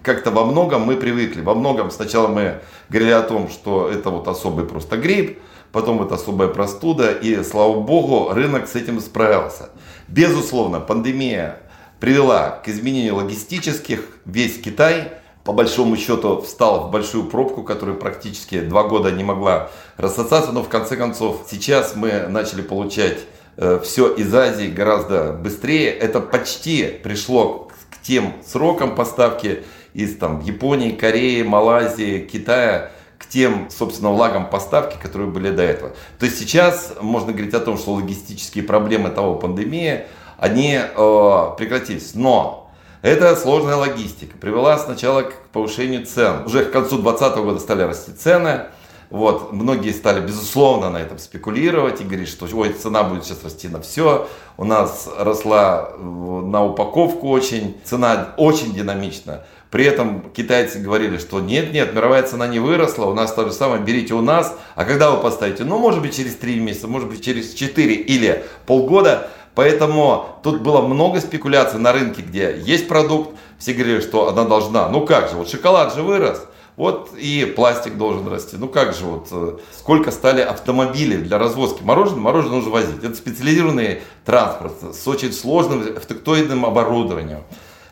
как-то 0.03 0.31
во 0.31 0.45
многом 0.45 0.83
мы 0.83 0.95
привыкли. 0.95 1.41
Во 1.41 1.53
многом 1.53 1.91
сначала 1.91 2.29
мы 2.29 2.61
говорили 2.87 3.11
о 3.11 3.23
том, 3.23 3.49
что 3.49 3.89
это 3.89 4.09
вот 4.09 4.29
особый 4.29 4.65
просто 4.65 4.95
грипп, 4.95 5.37
потом 5.75 6.01
это 6.01 6.15
особая 6.15 6.47
простуда, 6.47 7.11
и, 7.11 7.43
слава 7.43 7.81
богу, 7.81 8.29
рынок 8.31 8.69
с 8.69 8.75
этим 8.75 9.01
справился. 9.01 9.71
Безусловно, 10.07 10.79
пандемия 10.79 11.59
привела 11.99 12.61
к 12.63 12.69
изменению 12.69 13.17
логистических. 13.17 14.07
Весь 14.23 14.57
Китай, 14.61 15.11
по 15.43 15.51
большому 15.51 15.97
счету, 15.97 16.41
встал 16.41 16.87
в 16.87 16.91
большую 16.91 17.25
пробку, 17.25 17.61
которая 17.61 17.97
практически 17.97 18.61
два 18.61 18.83
года 18.83 19.11
не 19.11 19.25
могла 19.25 19.69
рассосаться, 19.97 20.53
но 20.53 20.63
в 20.63 20.69
конце 20.69 20.95
концов 20.95 21.45
сейчас 21.51 21.93
мы 21.93 22.27
начали 22.29 22.61
получать 22.61 23.17
э, 23.57 23.81
все 23.83 24.13
из 24.13 24.33
Азии 24.33 24.67
гораздо 24.67 25.33
быстрее. 25.33 25.89
Это 25.89 26.21
почти 26.21 26.85
пришло 27.03 27.67
к 27.91 28.01
тем 28.01 28.31
срокам 28.47 28.95
поставки 28.95 29.65
из 29.93 30.15
там, 30.15 30.39
Японии, 30.39 30.91
Кореи, 30.91 31.41
Малайзии, 31.43 32.19
Китая, 32.19 32.91
к 33.17 33.25
тем, 33.27 33.69
собственно, 33.69 34.11
лагам 34.11 34.49
поставки, 34.49 34.97
которые 35.01 35.29
были 35.29 35.51
до 35.51 35.63
этого. 35.63 35.91
То 36.19 36.25
есть 36.25 36.39
сейчас 36.39 36.93
можно 36.99 37.31
говорить 37.31 37.53
о 37.53 37.59
том, 37.59 37.77
что 37.77 37.93
логистические 37.93 38.63
проблемы 38.63 39.09
того 39.09 39.35
пандемии, 39.35 40.05
они 40.37 40.79
э, 40.79 41.49
прекратились. 41.57 42.13
Но 42.13 42.71
эта 43.01 43.35
сложная 43.35 43.75
логистика 43.75 44.37
привела 44.37 44.77
сначала 44.77 45.21
к 45.23 45.33
повышению 45.53 46.05
цен. 46.05 46.45
Уже 46.45 46.65
к 46.65 46.71
концу 46.71 46.97
2020 46.97 47.37
года 47.37 47.59
стали 47.59 47.83
расти 47.83 48.11
цены. 48.11 48.65
Вот, 49.11 49.53
многие 49.53 49.91
стали, 49.91 50.19
безусловно, 50.19 50.89
на 50.89 50.97
этом 50.97 51.19
спекулировать 51.19 52.01
и 52.01 52.03
говорить, 52.03 52.27
что 52.27 52.47
ой, 52.51 52.73
цена 52.73 53.03
будет 53.03 53.23
сейчас 53.23 53.43
расти 53.43 53.67
на 53.67 53.79
все. 53.79 54.27
У 54.57 54.65
нас 54.65 55.07
росла 55.17 55.91
э, 55.91 56.01
на 56.01 56.65
упаковку 56.65 57.29
очень, 57.29 57.77
цена 57.83 58.33
очень 58.37 58.73
динамично. 58.73 59.43
При 59.71 59.85
этом 59.85 60.29
китайцы 60.31 60.79
говорили, 60.79 61.17
что 61.17 61.39
нет, 61.41 61.73
нет, 61.73 61.93
мировая 61.93 62.23
цена 62.23 62.47
не 62.47 62.59
выросла, 62.59 63.05
у 63.05 63.13
нас 63.13 63.33
то 63.33 63.45
же 63.45 63.51
самое, 63.51 63.81
берите 63.81 64.13
у 64.13 64.21
нас. 64.21 64.55
А 64.75 64.85
когда 64.85 65.11
вы 65.11 65.21
поставите? 65.21 65.63
Ну, 65.63 65.77
может 65.77 66.01
быть, 66.01 66.15
через 66.15 66.35
3 66.35 66.59
месяца, 66.59 66.87
может 66.87 67.09
быть, 67.09 67.23
через 67.23 67.53
4 67.53 67.93
или 67.93 68.45
полгода. 68.65 69.29
Поэтому 69.55 70.39
тут 70.43 70.61
было 70.61 70.81
много 70.81 71.21
спекуляций 71.21 71.79
на 71.79 71.93
рынке, 71.93 72.21
где 72.21 72.55
есть 72.57 72.89
продукт, 72.89 73.37
все 73.57 73.73
говорили, 73.73 74.01
что 74.01 74.27
она 74.27 74.43
должна. 74.43 74.89
Ну 74.89 75.05
как 75.05 75.29
же, 75.29 75.37
вот 75.37 75.49
шоколад 75.49 75.95
же 75.95 76.03
вырос, 76.03 76.45
вот 76.75 77.11
и 77.17 77.45
пластик 77.55 77.97
должен 77.97 78.27
расти. 78.27 78.57
Ну 78.57 78.67
как 78.67 78.93
же, 78.93 79.05
вот 79.05 79.27
э, 79.31 79.57
сколько 79.71 80.11
стали 80.11 80.41
автомобилей 80.41 81.17
для 81.17 81.39
развозки 81.39 81.81
мороженого, 81.83 82.19
мороженое 82.19 82.57
нужно 82.57 82.71
возить. 82.71 83.01
Это 83.01 83.15
специализированный 83.15 84.01
транспорт 84.25 84.73
с 84.93 85.07
очень 85.07 85.31
сложным 85.31 85.95
автоктоидным 85.95 86.65
оборудованием. 86.65 87.43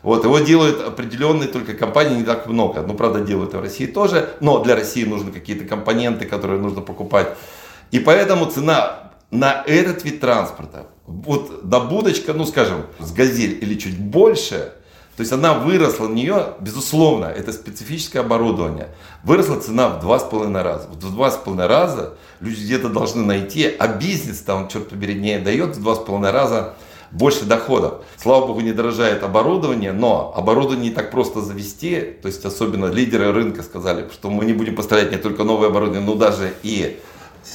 Вот, 0.04 0.22
его 0.22 0.38
делают 0.38 0.82
определенные 0.86 1.48
только 1.48 1.72
компании, 1.72 2.18
не 2.18 2.24
так 2.24 2.46
много. 2.46 2.82
Ну, 2.82 2.92
правда, 2.92 3.20
делают 3.22 3.54
и 3.54 3.56
в 3.56 3.60
России 3.60 3.86
тоже, 3.86 4.28
но 4.40 4.62
для 4.62 4.76
России 4.76 5.02
нужны 5.04 5.32
какие-то 5.32 5.64
компоненты, 5.64 6.26
которые 6.26 6.60
нужно 6.60 6.82
покупать. 6.82 7.28
И 7.90 7.98
поэтому 7.98 8.44
цена 8.44 9.12
на 9.30 9.64
этот 9.66 10.04
вид 10.04 10.20
транспорта, 10.20 10.88
вот 11.06 11.64
на 11.64 11.80
будочка, 11.80 12.34
ну, 12.34 12.44
скажем, 12.44 12.82
с 13.00 13.12
газель 13.12 13.58
или 13.62 13.76
чуть 13.76 13.98
больше, 13.98 14.74
то 15.16 15.20
есть 15.20 15.32
она 15.32 15.54
выросла, 15.54 16.08
на 16.08 16.12
нее, 16.12 16.48
безусловно, 16.60 17.24
это 17.24 17.52
специфическое 17.52 18.20
оборудование. 18.20 18.88
Выросла 19.22 19.58
цена 19.58 19.88
в 19.88 20.00
два 20.00 20.18
с 20.18 20.24
половиной 20.24 20.62
раза. 20.62 20.88
Вот 20.88 21.02
в 21.02 21.14
два 21.14 21.30
с 21.30 21.36
половиной 21.36 21.68
раза 21.68 22.14
люди 22.40 22.62
где-то 22.62 22.90
должны 22.90 23.24
найти, 23.24 23.74
а 23.78 23.88
бизнес 23.88 24.40
там, 24.40 24.68
черт 24.68 24.90
побери, 24.90 25.14
не 25.14 25.38
дает 25.38 25.76
в 25.76 25.82
два 25.82 25.94
с 25.94 25.98
половиной 25.98 26.32
раза 26.32 26.74
больше 27.14 27.44
доходов. 27.44 28.04
Слава 28.18 28.48
богу, 28.48 28.60
не 28.60 28.72
дорожает 28.72 29.22
оборудование, 29.22 29.92
но 29.92 30.34
оборудование 30.36 30.90
не 30.90 30.94
так 30.94 31.10
просто 31.10 31.40
завести. 31.40 32.00
То 32.20 32.28
есть 32.28 32.44
особенно 32.44 32.86
лидеры 32.86 33.32
рынка 33.32 33.62
сказали, 33.62 34.08
что 34.12 34.30
мы 34.30 34.44
не 34.44 34.52
будем 34.52 34.74
поставлять 34.76 35.12
не 35.12 35.18
только 35.18 35.44
новое 35.44 35.68
оборудование, 35.68 36.04
но 36.04 36.16
даже 36.16 36.52
и 36.62 36.98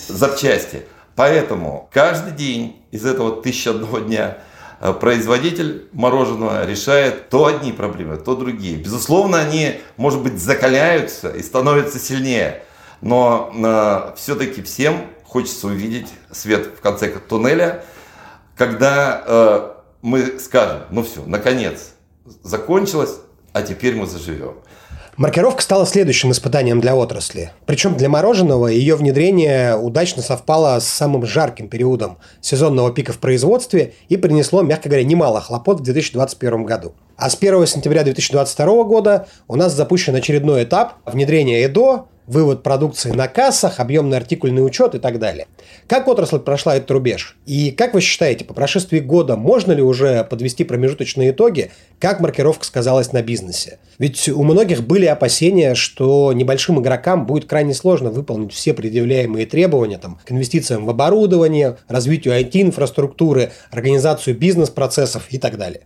запчасти. 0.07 0.83
Поэтому 1.15 1.89
каждый 1.91 2.31
день 2.31 2.77
из 2.91 3.05
этого 3.05 3.41
тысяча 3.41 3.71
одного 3.71 3.99
дня 3.99 4.37
э, 4.79 4.93
производитель 4.93 5.89
мороженого 5.91 6.65
решает 6.65 7.29
то 7.29 7.45
одни 7.45 7.73
проблемы, 7.73 8.15
то 8.15 8.35
другие. 8.35 8.77
Безусловно, 8.77 9.39
они, 9.39 9.81
может 9.97 10.23
быть, 10.23 10.39
закаляются 10.39 11.29
и 11.29 11.43
становятся 11.43 11.99
сильнее. 11.99 12.63
Но 13.01 13.51
э, 13.53 14.13
все-таки 14.15 14.61
всем 14.61 15.01
хочется 15.25 15.67
увидеть 15.67 16.07
свет 16.31 16.67
в 16.77 16.79
конце 16.79 17.09
туннеля– 17.09 17.83
когда 18.59 19.23
э, 19.25 19.69
мы 20.01 20.37
скажем, 20.37 20.81
ну 20.91 21.01
все, 21.01 21.23
наконец, 21.25 21.93
закончилось, 22.43 23.15
а 23.53 23.61
теперь 23.61 23.95
мы 23.95 24.05
заживем. 24.05 24.55
Маркировка 25.15 25.61
стала 25.61 25.85
следующим 25.85 26.31
испытанием 26.31 26.81
для 26.81 26.93
отрасли. 26.95 27.51
Причем 27.65 27.95
для 27.95 28.09
мороженого 28.09 28.67
ее 28.67 28.95
внедрение 28.95 29.77
удачно 29.77 30.21
совпало 30.21 30.77
с 30.79 30.87
самым 30.87 31.25
жарким 31.25 31.69
периодом 31.69 32.17
сезонного 32.41 32.91
пика 32.91 33.13
в 33.13 33.19
производстве 33.19 33.93
и 34.09 34.17
принесло, 34.17 34.61
мягко 34.61 34.89
говоря, 34.89 35.05
немало 35.05 35.39
хлопот 35.39 35.79
в 35.79 35.83
2021 35.83 36.63
году. 36.65 36.93
А 37.15 37.29
с 37.29 37.35
1 37.35 37.65
сентября 37.65 38.03
2022 38.03 38.83
года 38.83 39.27
у 39.47 39.55
нас 39.55 39.73
запущен 39.73 40.15
очередной 40.15 40.63
этап 40.63 40.95
внедрения 41.05 41.65
ЭДО, 41.65 42.07
вывод 42.29 42.61
продукции 42.61 43.09
на 43.09 43.27
кассах, 43.27 43.79
объемный 43.79 44.17
артикульный 44.17 44.63
учет 44.63 44.93
и 44.93 44.99
так 44.99 45.17
далее. 45.17 45.47
Как 45.87 46.07
отрасль 46.07 46.37
прошла 46.37 46.75
этот 46.75 46.91
рубеж? 46.91 47.35
И 47.47 47.71
как 47.71 47.95
вы 47.95 48.01
считаете, 48.01 48.45
по 48.45 48.53
прошествии 48.53 48.99
года 48.99 49.35
можно 49.35 49.71
ли 49.71 49.81
уже 49.81 50.23
подвести 50.23 50.63
промежуточные 50.63 51.31
итоги, 51.31 51.71
как 51.99 52.19
маркировка 52.19 52.65
сказалась 52.65 53.13
на 53.13 53.23
бизнесе? 53.23 53.79
Ведь 53.97 54.29
у 54.29 54.43
многих 54.43 54.83
были 54.83 55.07
опасения, 55.07 55.73
что 55.73 56.31
небольшим 56.31 56.79
игрокам 56.79 57.25
будет 57.25 57.49
крайне 57.49 57.73
сложно 57.73 58.11
выполнить 58.11 58.53
все 58.53 58.75
предъявляемые 58.75 59.47
требования 59.47 59.97
там, 59.97 60.19
к 60.23 60.31
инвестициям 60.31 60.85
в 60.85 60.89
оборудование, 60.89 61.77
развитию 61.87 62.39
IT-инфраструктуры, 62.39 63.51
организацию 63.71 64.37
бизнес-процессов 64.37 65.23
и 65.31 65.39
так 65.39 65.57
далее. 65.57 65.81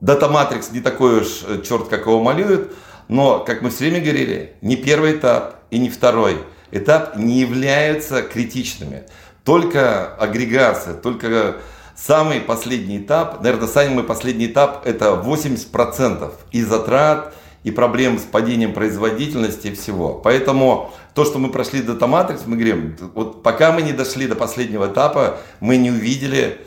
Дата 0.00 0.28
Матрикс 0.28 0.70
не 0.72 0.80
такой 0.80 1.20
уж 1.20 1.44
э, 1.46 1.60
черт, 1.68 1.88
как 1.88 2.06
его 2.06 2.22
малюют, 2.22 2.72
но, 3.08 3.40
как 3.40 3.62
мы 3.62 3.70
все 3.70 3.84
время 3.84 4.00
говорили, 4.00 4.52
не 4.60 4.76
первый 4.76 5.16
этап, 5.16 5.56
и 5.70 5.78
не 5.78 5.90
второй 5.90 6.38
этап 6.70 7.16
не 7.16 7.40
являются 7.40 8.22
критичными. 8.22 9.04
Только 9.44 10.14
агрегация, 10.14 10.94
только 10.94 11.56
самый 11.96 12.40
последний 12.40 12.98
этап, 12.98 13.42
наверное, 13.42 13.68
самый 13.68 14.04
последний 14.04 14.46
этап 14.46 14.86
это 14.86 15.06
80% 15.12 16.32
и 16.52 16.62
затрат, 16.62 17.34
и 17.64 17.70
проблем 17.70 18.18
с 18.18 18.22
падением 18.22 18.72
производительности 18.72 19.68
и 19.68 19.74
всего. 19.74 20.14
Поэтому 20.14 20.92
то, 21.14 21.24
что 21.24 21.38
мы 21.38 21.50
прошли 21.50 21.82
до 21.82 21.94
Matrix, 21.94 22.42
мы 22.46 22.56
говорим, 22.56 22.96
вот 23.14 23.42
пока 23.42 23.72
мы 23.72 23.82
не 23.82 23.92
дошли 23.92 24.26
до 24.26 24.36
последнего 24.36 24.86
этапа, 24.86 25.38
мы 25.60 25.76
не 25.76 25.90
увидели 25.90 26.60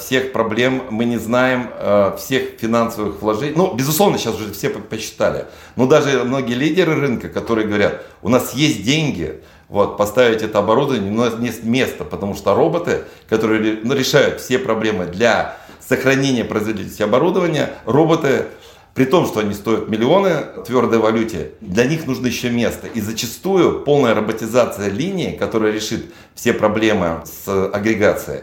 всех 0.00 0.32
проблем, 0.32 0.82
мы 0.90 1.04
не 1.04 1.16
знаем 1.16 1.70
э, 1.74 2.16
всех 2.18 2.58
финансовых 2.58 3.22
вложений. 3.22 3.54
Ну, 3.54 3.72
безусловно, 3.72 4.18
сейчас 4.18 4.34
уже 4.34 4.52
все 4.52 4.68
посчитали. 4.68 5.46
Но 5.76 5.86
даже 5.86 6.24
многие 6.24 6.54
лидеры 6.54 6.96
рынка, 6.96 7.28
которые 7.28 7.68
говорят, 7.68 8.02
у 8.22 8.28
нас 8.28 8.52
есть 8.52 8.82
деньги, 8.82 9.40
вот, 9.68 9.96
поставить 9.96 10.42
это 10.42 10.58
оборудование, 10.58 11.12
у 11.12 11.14
нас 11.14 11.38
нет 11.38 11.62
места, 11.62 12.04
потому 12.04 12.34
что 12.34 12.54
роботы, 12.54 13.04
которые 13.28 13.78
ну, 13.84 13.94
решают 13.94 14.40
все 14.40 14.58
проблемы 14.58 15.06
для 15.06 15.56
сохранения 15.80 16.44
производительности 16.44 17.02
оборудования, 17.02 17.70
роботы, 17.86 18.46
при 18.94 19.04
том, 19.04 19.26
что 19.26 19.40
они 19.40 19.54
стоят 19.54 19.88
миллионы 19.88 20.46
в 20.56 20.64
твердой 20.64 20.98
валюте, 20.98 21.52
для 21.60 21.84
них 21.84 22.06
нужно 22.06 22.26
еще 22.26 22.50
место. 22.50 22.88
И 22.88 23.00
зачастую 23.00 23.80
полная 23.84 24.14
роботизация 24.14 24.90
линии, 24.90 25.30
которая 25.36 25.72
решит 25.72 26.12
все 26.34 26.52
проблемы 26.52 27.22
с 27.24 27.68
агрегацией, 27.68 28.40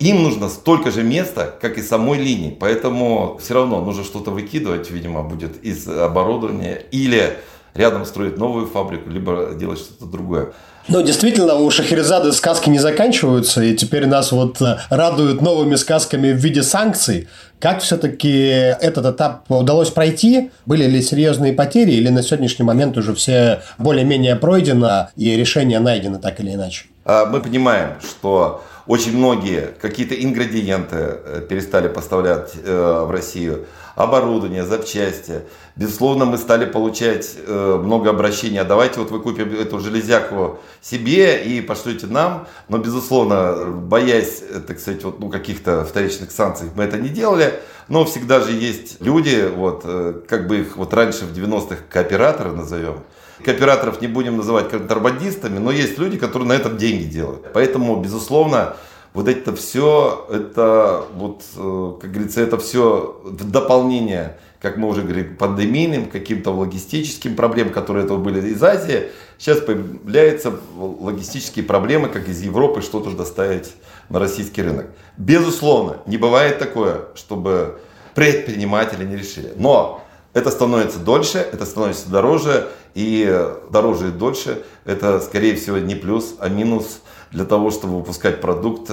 им 0.00 0.22
нужно 0.22 0.48
столько 0.48 0.90
же 0.90 1.02
места, 1.02 1.54
как 1.60 1.78
и 1.78 1.82
самой 1.82 2.18
линии. 2.18 2.56
Поэтому 2.58 3.38
все 3.40 3.54
равно 3.54 3.80
нужно 3.80 4.02
что-то 4.02 4.30
выкидывать, 4.30 4.90
видимо, 4.90 5.22
будет 5.22 5.62
из 5.62 5.86
оборудования 5.86 6.82
или 6.90 7.38
рядом 7.74 8.04
строить 8.04 8.36
новую 8.36 8.66
фабрику, 8.66 9.10
либо 9.10 9.50
делать 9.54 9.78
что-то 9.78 10.06
другое. 10.06 10.52
Ну, 10.88 11.02
действительно, 11.02 11.54
у 11.54 11.70
Шахерезады 11.70 12.32
сказки 12.32 12.68
не 12.68 12.78
заканчиваются, 12.78 13.62
и 13.62 13.76
теперь 13.76 14.06
нас 14.06 14.32
вот 14.32 14.60
э, 14.60 14.78
радуют 14.88 15.40
новыми 15.40 15.76
сказками 15.76 16.32
в 16.32 16.36
виде 16.36 16.62
санкций. 16.62 17.28
Как 17.60 17.80
все-таки 17.80 18.30
этот 18.38 19.04
этап 19.06 19.44
удалось 19.50 19.90
пройти? 19.90 20.50
Были 20.66 20.86
ли 20.86 21.02
серьезные 21.02 21.52
потери, 21.52 21.92
или 21.92 22.08
на 22.08 22.22
сегодняшний 22.22 22.64
момент 22.64 22.96
уже 22.96 23.14
все 23.14 23.62
более-менее 23.78 24.34
пройдено 24.36 25.10
и 25.14 25.36
решение 25.36 25.78
найдено 25.78 26.18
так 26.18 26.40
или 26.40 26.54
иначе? 26.54 26.86
А, 27.04 27.26
мы 27.26 27.40
понимаем, 27.40 27.90
что 28.00 28.64
очень 28.90 29.16
многие 29.16 29.72
какие-то 29.80 30.16
ингредиенты 30.20 30.96
э, 30.96 31.46
перестали 31.48 31.86
поставлять 31.86 32.54
э, 32.56 33.04
в 33.06 33.12
Россию, 33.12 33.66
оборудование, 33.94 34.64
запчасти. 34.66 35.42
Безусловно, 35.76 36.24
мы 36.24 36.36
стали 36.38 36.64
получать 36.64 37.36
э, 37.46 37.80
много 37.80 38.10
обращений, 38.10 38.58
а 38.58 38.64
давайте 38.64 38.98
вот 38.98 39.12
вы 39.12 39.20
купим 39.20 39.54
эту 39.54 39.78
железяку 39.78 40.58
себе 40.82 41.40
и 41.40 41.60
пошлете 41.60 42.08
нам. 42.08 42.48
Но, 42.68 42.78
безусловно, 42.78 43.64
боясь, 43.64 44.42
так 44.66 44.80
сказать, 44.80 45.04
вот, 45.04 45.20
ну, 45.20 45.28
каких-то 45.28 45.84
вторичных 45.84 46.32
санкций, 46.32 46.68
мы 46.74 46.82
это 46.82 46.98
не 46.98 47.10
делали. 47.10 47.60
Но 47.86 48.04
всегда 48.04 48.40
же 48.40 48.50
есть 48.50 49.00
люди, 49.00 49.48
вот, 49.54 49.84
как 50.26 50.48
бы 50.48 50.62
их 50.62 50.76
вот 50.76 50.92
раньше 50.94 51.26
в 51.26 51.32
90-х 51.32 51.76
кооператоры 51.88 52.50
назовем, 52.50 53.04
Кооператоров 53.44 54.00
не 54.00 54.06
будем 54.06 54.36
называть 54.36 54.68
контрабандистами, 54.68 55.58
но 55.58 55.70
есть 55.70 55.98
люди, 55.98 56.18
которые 56.18 56.48
на 56.48 56.52
этом 56.52 56.76
деньги 56.76 57.04
делают. 57.04 57.52
Поэтому, 57.52 57.96
безусловно, 57.96 58.76
вот 59.12 59.28
это 59.28 59.54
все, 59.56 60.26
это 60.30 61.04
вот, 61.14 61.42
э, 61.56 61.92
как 62.00 62.12
говорится, 62.12 62.40
это 62.40 62.58
все 62.58 63.20
в 63.24 63.50
дополнение, 63.50 64.38
как 64.60 64.76
мы 64.76 64.88
уже 64.88 65.02
говорили, 65.02 65.24
пандемийным, 65.24 66.06
каким-то 66.06 66.50
логистическим 66.50 67.34
проблемам, 67.34 67.72
которые 67.72 68.04
этого 68.04 68.18
были 68.18 68.46
из 68.48 68.62
Азии. 68.62 69.08
Сейчас 69.38 69.58
появляются 69.60 70.52
логистические 70.76 71.64
проблемы, 71.64 72.08
как 72.08 72.28
из 72.28 72.40
Европы 72.42 72.82
что-то 72.82 73.10
доставить 73.10 73.72
на 74.10 74.18
российский 74.18 74.62
рынок. 74.62 74.86
Безусловно, 75.16 75.98
не 76.06 76.16
бывает 76.16 76.58
такое, 76.58 77.06
чтобы 77.14 77.80
предприниматели 78.14 79.04
не 79.04 79.16
решили. 79.16 79.52
Но 79.56 80.04
это 80.34 80.50
становится 80.50 80.98
дольше, 80.98 81.38
это 81.38 81.66
становится 81.66 82.08
дороже, 82.08 82.68
и 82.94 83.46
дороже 83.70 84.08
и 84.08 84.12
дольше. 84.12 84.62
Это, 84.84 85.20
скорее 85.20 85.56
всего, 85.56 85.78
не 85.78 85.94
плюс, 85.94 86.34
а 86.38 86.48
минус 86.48 87.02
для 87.32 87.44
того, 87.44 87.70
чтобы 87.70 87.98
выпускать 87.98 88.40
продукт 88.40 88.90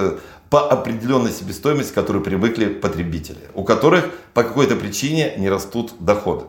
по 0.49 0.69
определенной 0.69 1.31
себестоимости, 1.31 1.91
к 1.91 1.95
которой 1.95 2.23
привыкли 2.23 2.67
потребители, 2.67 3.39
у 3.53 3.63
которых 3.63 4.05
по 4.33 4.43
какой-то 4.43 4.75
причине 4.75 5.33
не 5.37 5.49
растут 5.49 5.93
доходы. 5.99 6.45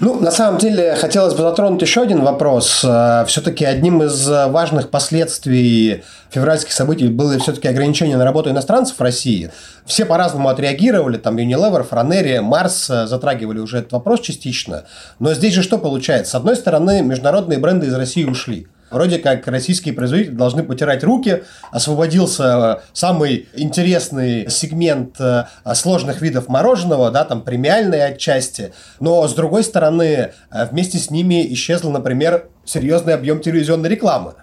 Ну, 0.00 0.18
на 0.20 0.30
самом 0.30 0.58
деле, 0.58 0.96
хотелось 0.96 1.34
бы 1.34 1.42
затронуть 1.42 1.80
еще 1.80 2.02
один 2.02 2.22
вопрос. 2.22 2.84
Э, 2.84 3.24
все-таки 3.26 3.64
одним 3.64 4.02
из 4.02 4.26
важных 4.28 4.90
последствий 4.90 6.02
февральских 6.30 6.72
событий 6.72 7.08
было 7.08 7.38
все-таки 7.38 7.68
ограничение 7.68 8.16
на 8.16 8.24
работу 8.24 8.50
иностранцев 8.50 8.98
в 8.98 9.02
России. 9.02 9.52
Все 9.84 10.04
по-разному 10.04 10.48
отреагировали, 10.48 11.18
там 11.18 11.36
Unilever, 11.36 11.84
Франерия, 11.84 12.42
Марс 12.42 12.90
э, 12.90 13.06
затрагивали 13.06 13.60
уже 13.60 13.78
этот 13.78 13.92
вопрос 13.92 14.20
частично. 14.20 14.84
Но 15.20 15.34
здесь 15.34 15.54
же 15.54 15.62
что 15.62 15.78
получается? 15.78 16.32
С 16.32 16.34
одной 16.34 16.56
стороны, 16.56 17.02
международные 17.02 17.58
бренды 17.58 17.86
из 17.86 17.94
России 17.94 18.24
ушли. 18.24 18.66
Вроде 18.90 19.18
как 19.18 19.46
российские 19.48 19.94
производители 19.94 20.34
должны 20.34 20.62
потирать 20.62 21.02
руки. 21.02 21.42
Освободился 21.72 22.80
э, 22.82 22.88
самый 22.92 23.48
интересный 23.54 24.48
сегмент 24.50 25.20
э, 25.20 25.44
сложных 25.74 26.22
видов 26.22 26.48
мороженого, 26.48 27.10
да, 27.10 27.24
там 27.24 27.42
премиальные 27.42 28.04
отчасти. 28.04 28.72
Но, 29.00 29.26
с 29.26 29.34
другой 29.34 29.64
стороны, 29.64 30.32
э, 30.50 30.66
вместе 30.70 30.98
с 30.98 31.10
ними 31.10 31.52
исчезл, 31.52 31.90
например, 31.90 32.48
серьезный 32.64 33.14
объем 33.14 33.40
телевизионной 33.40 33.88
рекламы 33.88 34.34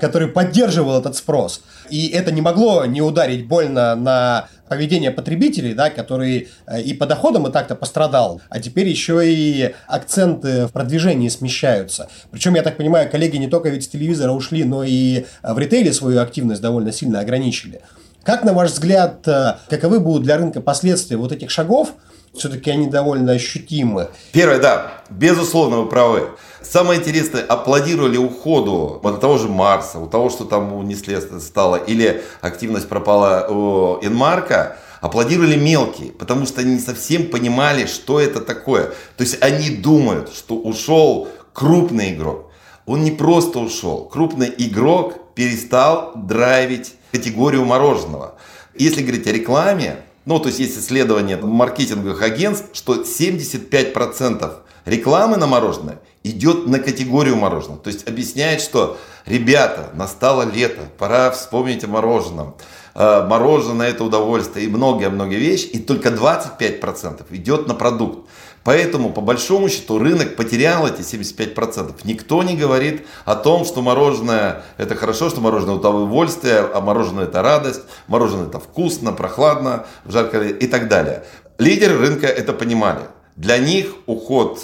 который 0.00 0.28
поддерживал 0.28 0.98
этот 0.98 1.16
спрос. 1.16 1.62
И 1.90 2.08
это 2.08 2.32
не 2.32 2.40
могло 2.40 2.84
не 2.86 3.02
ударить 3.02 3.46
больно 3.46 3.94
на 3.94 4.48
поведение 4.68 5.10
потребителей, 5.10 5.74
да, 5.74 5.90
который 5.90 6.48
э, 6.66 6.80
и 6.80 6.94
по 6.94 7.06
доходам 7.06 7.46
и 7.46 7.52
так-то 7.52 7.74
пострадал, 7.74 8.40
а 8.48 8.58
теперь 8.58 8.88
еще 8.88 9.20
и 9.24 9.74
акценты 9.86 10.66
в 10.66 10.72
продвижении 10.72 11.28
смещаются. 11.28 12.08
Причем, 12.30 12.54
я 12.54 12.62
так 12.62 12.78
понимаю, 12.78 13.10
коллеги 13.10 13.36
не 13.36 13.48
только 13.48 13.68
ведь 13.68 13.84
с 13.84 13.88
телевизора 13.88 14.32
ушли, 14.32 14.64
но 14.64 14.82
и 14.82 15.26
в 15.42 15.58
ритейле 15.58 15.92
свою 15.92 16.20
активность 16.20 16.62
довольно 16.62 16.90
сильно 16.90 17.20
ограничили. 17.20 17.82
Как, 18.22 18.44
на 18.44 18.52
ваш 18.52 18.70
взгляд, 18.70 19.26
э, 19.26 19.56
каковы 19.68 20.00
будут 20.00 20.22
для 20.22 20.38
рынка 20.38 20.60
последствия 20.60 21.16
вот 21.16 21.32
этих 21.32 21.50
шагов? 21.50 21.94
Все-таки 22.34 22.70
они 22.70 22.86
довольно 22.86 23.32
ощутимы. 23.32 24.08
Первое, 24.32 24.58
да, 24.58 25.02
безусловно, 25.10 25.78
вы 25.78 25.88
правы. 25.88 26.30
Самое 26.62 26.98
интересное, 26.98 27.42
аплодировали 27.42 28.16
уходу 28.16 29.00
от 29.02 29.20
того 29.20 29.36
же 29.36 29.48
Марса, 29.48 29.98
у 29.98 30.06
того, 30.06 30.30
что 30.30 30.44
там 30.44 30.72
унесли 30.72 31.18
стало, 31.40 31.76
или 31.76 32.22
активность 32.40 32.88
пропала 32.88 33.46
у 33.48 34.04
Инмарка, 34.04 34.78
аплодировали 35.02 35.56
мелкие, 35.56 36.12
потому 36.12 36.46
что 36.46 36.62
они 36.62 36.74
не 36.74 36.80
совсем 36.80 37.28
понимали, 37.28 37.86
что 37.86 38.20
это 38.20 38.40
такое. 38.40 38.92
То 39.16 39.24
есть 39.24 39.42
они 39.42 39.68
думают, 39.70 40.32
что 40.32 40.54
ушел 40.56 41.28
крупный 41.52 42.14
игрок. 42.14 42.50
Он 42.86 43.02
не 43.04 43.10
просто 43.10 43.58
ушел. 43.58 44.06
Крупный 44.06 44.52
игрок 44.56 45.34
перестал 45.34 46.12
драйвить 46.14 46.94
категорию 47.10 47.64
мороженого. 47.64 48.36
Если 48.74 49.02
говорить 49.02 49.26
о 49.26 49.32
рекламе, 49.32 49.96
ну, 50.24 50.38
то 50.38 50.48
есть 50.48 50.60
есть 50.60 50.78
исследование 50.78 51.36
маркетинговых 51.36 52.22
агентств, 52.22 52.66
что 52.72 53.02
75% 53.02 54.52
рекламы 54.84 55.36
на 55.36 55.46
мороженое 55.46 56.00
идет 56.22 56.66
на 56.66 56.78
категорию 56.78 57.36
мороженого. 57.36 57.80
То 57.80 57.88
есть 57.88 58.08
объясняет, 58.08 58.60
что, 58.60 58.96
ребята, 59.26 59.90
настало 59.94 60.42
лето, 60.42 60.82
пора 60.98 61.30
вспомнить 61.32 61.84
о 61.84 61.88
мороженом. 61.88 62.54
Э, 62.94 63.26
мороженое 63.26 63.90
это 63.90 64.04
удовольствие 64.04 64.66
и 64.66 64.68
многие-многие 64.68 65.38
вещи. 65.38 65.66
И 65.66 65.78
только 65.78 66.10
25% 66.10 67.24
идет 67.30 67.66
на 67.66 67.74
продукт. 67.74 68.28
Поэтому, 68.64 69.10
по 69.10 69.20
большому 69.20 69.68
счету, 69.68 69.98
рынок 69.98 70.36
потерял 70.36 70.86
эти 70.86 71.00
75%. 71.00 71.94
Никто 72.04 72.42
не 72.42 72.56
говорит 72.56 73.06
о 73.24 73.34
том, 73.34 73.64
что 73.64 73.82
мороженое 73.82 74.62
это 74.76 74.94
хорошо, 74.94 75.30
что 75.30 75.40
мороженое 75.40 75.76
это 75.76 75.88
удовольствие, 75.88 76.60
а 76.60 76.80
мороженое 76.80 77.24
это 77.24 77.42
радость, 77.42 77.82
мороженое 78.06 78.46
это 78.46 78.60
вкусно, 78.60 79.12
прохладно, 79.12 79.86
жарко 80.06 80.42
и 80.42 80.66
так 80.66 80.88
далее. 80.88 81.24
Лидеры 81.58 81.98
рынка 81.98 82.26
это 82.26 82.52
понимали. 82.52 83.02
Для 83.36 83.58
них 83.58 83.94
уход 84.06 84.60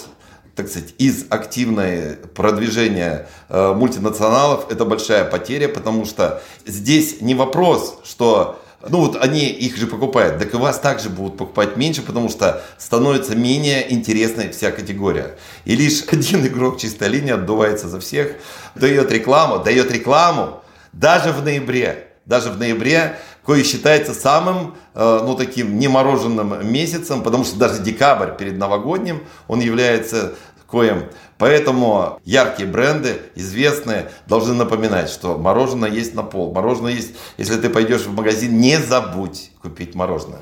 так 0.55 0.67
сказать, 0.67 0.93
из 0.97 1.25
активной 1.29 2.17
продвижения 2.35 3.29
э, 3.47 3.73
мультинационалов 3.73 4.69
это 4.69 4.83
большая 4.83 5.23
потеря, 5.23 5.69
потому 5.69 6.03
что 6.03 6.41
здесь 6.65 7.21
не 7.21 7.33
вопрос, 7.33 7.97
что 8.03 8.59
ну 8.87 8.99
вот 8.99 9.21
они 9.21 9.47
их 9.47 9.75
же 9.75 9.87
покупают, 9.87 10.39
так 10.39 10.53
и 10.53 10.57
вас 10.57 10.79
также 10.79 11.09
будут 11.09 11.37
покупать 11.37 11.75
меньше, 11.75 12.01
потому 12.01 12.29
что 12.29 12.63
становится 12.77 13.35
менее 13.35 13.91
интересной 13.91 14.51
вся 14.51 14.71
категория. 14.71 15.37
И 15.65 15.75
лишь 15.75 16.03
один 16.11 16.45
игрок 16.47 16.79
чистой 16.79 17.09
линии 17.09 17.31
отдувается 17.31 17.89
за 17.89 17.99
всех, 17.99 18.35
дает 18.75 19.11
рекламу, 19.11 19.63
дает 19.63 19.91
рекламу 19.91 20.61
даже 20.93 21.31
в 21.31 21.43
ноябре. 21.43 22.05
Даже 22.25 22.51
в 22.51 22.59
ноябре, 22.59 23.17
кое 23.43 23.63
считается 23.63 24.13
самым, 24.13 24.75
э, 24.93 25.19
ну, 25.23 25.35
таким 25.35 25.79
немороженным 25.79 26.71
месяцем, 26.71 27.23
потому 27.23 27.43
что 27.43 27.57
даже 27.57 27.81
декабрь 27.81 28.37
перед 28.37 28.55
новогодним, 28.57 29.23
он 29.47 29.61
является 29.61 30.35
коим. 30.67 31.05
Поэтому 31.39 32.19
яркие 32.25 32.67
бренды, 32.67 33.21
известные, 33.33 34.11
должны 34.27 34.53
напоминать, 34.53 35.09
что 35.09 35.37
мороженое 35.37 35.89
есть 35.89 36.13
на 36.13 36.21
пол. 36.21 36.53
Мороженое 36.53 36.91
есть, 36.91 37.13
если 37.37 37.55
ты 37.55 37.69
пойдешь 37.69 38.01
в 38.01 38.13
магазин, 38.13 38.59
не 38.59 38.77
забудь 38.77 39.51
купить 39.61 39.95
мороженое. 39.95 40.41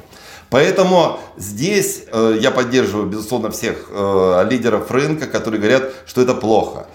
Поэтому 0.49 1.19
здесь 1.37 2.05
э, 2.11 2.37
я 2.41 2.49
поддерживаю, 2.49 3.05
безусловно, 3.05 3.51
всех 3.51 3.89
э, 3.91 4.47
лидеров 4.49 4.89
рынка, 4.89 5.27
которые 5.27 5.61
говорят, 5.61 5.93
что 6.07 6.21
это 6.21 6.33
плохо. 6.33 6.87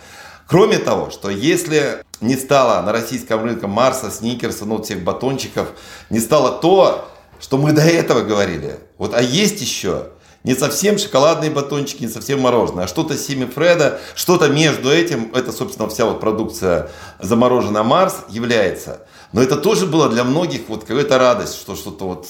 Кроме 0.49 0.79
того, 0.79 1.11
что 1.11 1.31
если 1.31 2.05
не 2.21 2.35
стало 2.35 2.83
на 2.83 2.91
российском 2.91 3.45
рынке 3.45 3.69
Марса, 3.69 4.11
Сникерса, 4.11 4.65
ну, 4.65 4.83
всех 4.83 5.05
батончиков, 5.05 5.69
не 6.11 6.19
стало 6.19 6.61
то, 6.61 7.09
что 7.41 7.57
мы 7.57 7.71
до 7.71 7.83
этого 7.83 8.23
говорили. 8.23 8.81
Вот, 8.99 9.15
а 9.15 9.23
есть 9.23 9.61
еще 9.61 10.09
не 10.45 10.55
совсем 10.55 10.99
шоколадные 10.99 11.51
батончики, 11.51 12.03
не 12.03 12.09
совсем 12.09 12.41
мороженое, 12.41 12.85
а 12.85 12.89
что-то 12.89 13.17
Сими 13.17 13.45
Фреда, 13.45 14.01
что-то 14.15 14.49
между 14.49 14.91
этим, 14.91 15.31
это, 15.35 15.53
собственно, 15.53 15.89
вся 15.89 16.05
вот 16.05 16.21
продукция 16.21 16.91
замороженная 17.21 17.83
Марс 17.83 18.17
является. 18.29 19.03
Но 19.33 19.43
это 19.43 19.57
тоже 19.57 19.87
было 19.87 20.09
для 20.09 20.25
многих 20.25 20.69
вот 20.69 20.85
какая-то 20.85 21.19
радость, 21.19 21.55
что 21.55 21.77
что-то 21.77 22.07
вот, 22.07 22.27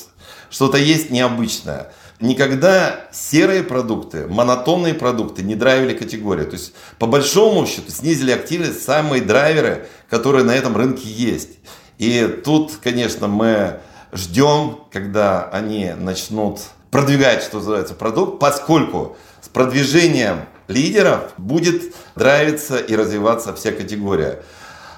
что-то 0.51 0.77
есть 0.77 1.11
необычное. 1.11 1.93
Никогда 2.21 3.01
серые 3.13 3.65
продукты, 3.65 4.29
монотонные 4.29 4.95
продукты 4.95 5.43
не 5.43 5.57
драйвили 5.57 5.97
категорию. 5.97 6.47
То 6.47 6.53
есть, 6.53 6.73
по 7.01 7.07
большому 7.07 7.67
счету, 7.67 7.91
снизили 7.91 8.31
активность 8.31 8.85
самые 8.85 9.23
драйверы, 9.23 9.89
которые 10.09 10.45
на 10.45 10.55
этом 10.55 10.77
рынке 10.77 11.09
есть. 11.09 11.59
И 11.99 12.41
тут, 12.45 12.77
конечно, 12.81 13.27
мы 13.27 13.81
ждем, 14.13 14.79
когда 14.93 15.49
они 15.49 15.95
начнут 15.97 16.61
продвигать, 16.93 17.43
что 17.43 17.57
называется, 17.57 17.95
продукт, 17.95 18.39
поскольку 18.39 19.17
с 19.41 19.49
продвижением 19.49 20.43
лидеров 20.69 21.33
будет 21.39 21.95
нравиться 22.15 22.77
и 22.77 22.95
развиваться 22.95 23.53
вся 23.55 23.73
категория. 23.73 24.41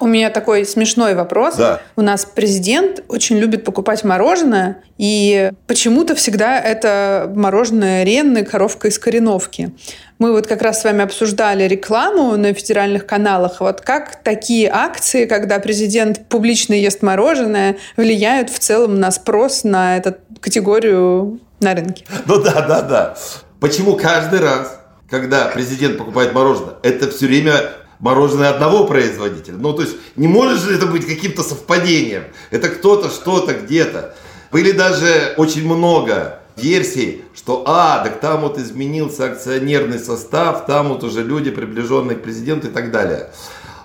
У 0.00 0.06
меня 0.06 0.28
такой 0.30 0.66
смешной 0.66 1.14
вопрос. 1.14 1.54
Да. 1.54 1.80
У 1.94 2.02
нас 2.02 2.26
президент 2.26 3.04
очень 3.08 3.38
любит 3.38 3.64
покупать 3.64 4.02
мороженое, 4.02 4.82
и 4.98 5.52
почему-то 5.68 6.16
всегда 6.16 6.60
это 6.60 7.32
мороженое 7.34 8.02
Ренны, 8.02 8.44
коровка 8.44 8.88
из 8.88 8.98
Кореновки. 8.98 9.72
Мы 10.18 10.32
вот 10.32 10.48
как 10.48 10.62
раз 10.62 10.80
с 10.80 10.84
вами 10.84 11.04
обсуждали 11.04 11.62
рекламу 11.68 12.36
на 12.36 12.52
федеральных 12.54 13.06
каналах. 13.06 13.60
Вот 13.60 13.80
как 13.82 14.22
такие 14.22 14.68
акции, 14.68 15.26
когда 15.26 15.60
президент 15.60 16.28
публично 16.28 16.74
ест 16.74 17.02
мороженое, 17.02 17.76
влияют 17.96 18.50
в 18.50 18.58
целом 18.58 18.98
на 18.98 19.12
спрос 19.12 19.62
на 19.62 19.96
эту 19.96 20.16
категорию 20.40 21.40
на 21.64 21.74
рынке? 21.74 22.04
Ну 22.26 22.42
да, 22.42 22.62
да, 22.62 22.82
да. 22.82 23.16
Почему 23.60 23.96
каждый 23.96 24.40
раз, 24.40 24.78
когда 25.10 25.46
президент 25.46 25.98
покупает 25.98 26.32
мороженое, 26.32 26.74
это 26.82 27.10
все 27.10 27.26
время 27.26 27.72
мороженое 27.98 28.50
одного 28.50 28.86
производителя. 28.86 29.56
Ну, 29.56 29.72
то 29.72 29.82
есть, 29.82 29.96
не 30.16 30.28
может 30.28 30.60
же 30.60 30.74
это 30.74 30.86
быть 30.86 31.06
каким-то 31.06 31.42
совпадением. 31.42 32.24
Это 32.50 32.68
кто-то, 32.68 33.08
что-то, 33.08 33.54
где-то. 33.54 34.14
Были 34.52 34.72
даже 34.72 35.34
очень 35.36 35.64
много 35.64 36.40
версий, 36.56 37.24
что, 37.34 37.64
а, 37.66 38.04
так 38.04 38.20
там 38.20 38.42
вот 38.42 38.58
изменился 38.58 39.24
акционерный 39.24 39.98
состав, 39.98 40.66
там 40.66 40.90
вот 40.90 41.02
уже 41.02 41.22
люди, 41.22 41.50
приближенные 41.50 42.16
к 42.16 42.22
президенту 42.22 42.68
и 42.68 42.70
так 42.70 42.90
далее. 42.90 43.30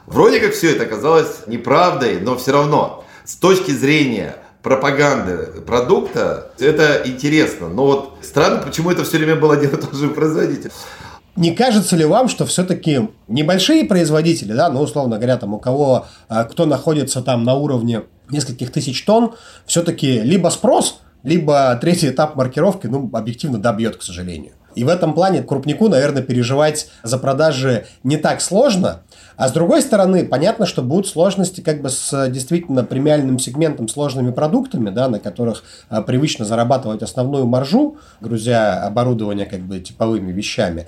Вроде 0.05 0.39
как 0.39 0.53
все 0.53 0.71
это 0.71 0.83
оказалось 0.83 1.47
неправдой, 1.47 2.19
но 2.19 2.37
все 2.37 2.51
равно, 2.51 3.05
с 3.25 3.35
точки 3.35 3.71
зрения 3.71 4.35
пропаганды 4.69 5.62
продукта, 5.65 6.51
это 6.60 7.01
интересно. 7.05 7.69
Но 7.69 7.86
вот 7.86 8.17
странно, 8.21 8.62
почему 8.62 8.91
это 8.91 9.03
все 9.03 9.17
время 9.17 9.36
был 9.36 9.51
один 9.51 9.71
и 9.71 9.75
тот 9.75 9.93
же 9.95 10.10
производитель. 10.10 10.71
Не 11.36 11.55
кажется 11.55 11.95
ли 11.95 12.05
вам, 12.05 12.27
что 12.27 12.45
все-таки 12.45 13.10
небольшие 13.27 13.86
производители, 13.86 14.53
да, 14.53 14.69
ну, 14.69 14.82
условно 14.82 15.15
говоря, 15.17 15.38
там, 15.38 15.53
у 15.53 15.60
кого, 15.60 16.05
а, 16.27 16.43
кто 16.43 16.65
находится 16.65 17.21
там 17.21 17.43
на 17.43 17.55
уровне 17.55 18.03
нескольких 18.29 18.71
тысяч 18.71 19.03
тонн, 19.05 19.34
все-таки 19.65 20.19
либо 20.19 20.49
спрос, 20.49 20.99
либо 21.23 21.77
третий 21.82 22.10
этап 22.10 22.36
маркировки, 22.36 22.88
ну, 22.88 23.10
объективно 23.13 23.58
добьет, 23.58 23.97
к 23.97 24.01
сожалению. 24.01 24.53
И 24.75 24.84
в 24.84 24.89
этом 24.89 25.13
плане 25.13 25.41
крупнику, 25.43 25.88
наверное, 25.88 26.21
переживать 26.21 26.89
за 27.03 27.17
продажи 27.17 27.86
не 28.03 28.17
так 28.17 28.41
сложно, 28.41 29.01
а 29.39 29.47
с 29.47 29.53
другой 29.53 29.82
стороны, 29.82 30.25
понятно, 30.25 30.65
что 30.65 30.82
будут 30.82 31.08
сложности 31.08 31.62
как 31.62 31.82
бы 31.82 31.89
с 31.89 32.27
действительно 32.29 32.84
премиальным 32.84 33.39
сегментом, 33.39 33.88
сложными 33.88 34.32
продуктами, 34.32 34.89
да, 34.89 35.08
на 35.08 35.19
которых 35.19 35.63
а, 35.88 36.01
привычно 36.01 36.43
зарабатывать 36.43 37.03
основную 37.03 37.45
маржу, 37.45 37.95
грузя 38.19 38.86
оборудование 38.86 39.45
как 39.45 39.62
бы 39.62 39.79
типовыми 39.79 40.34
вещами. 40.34 40.88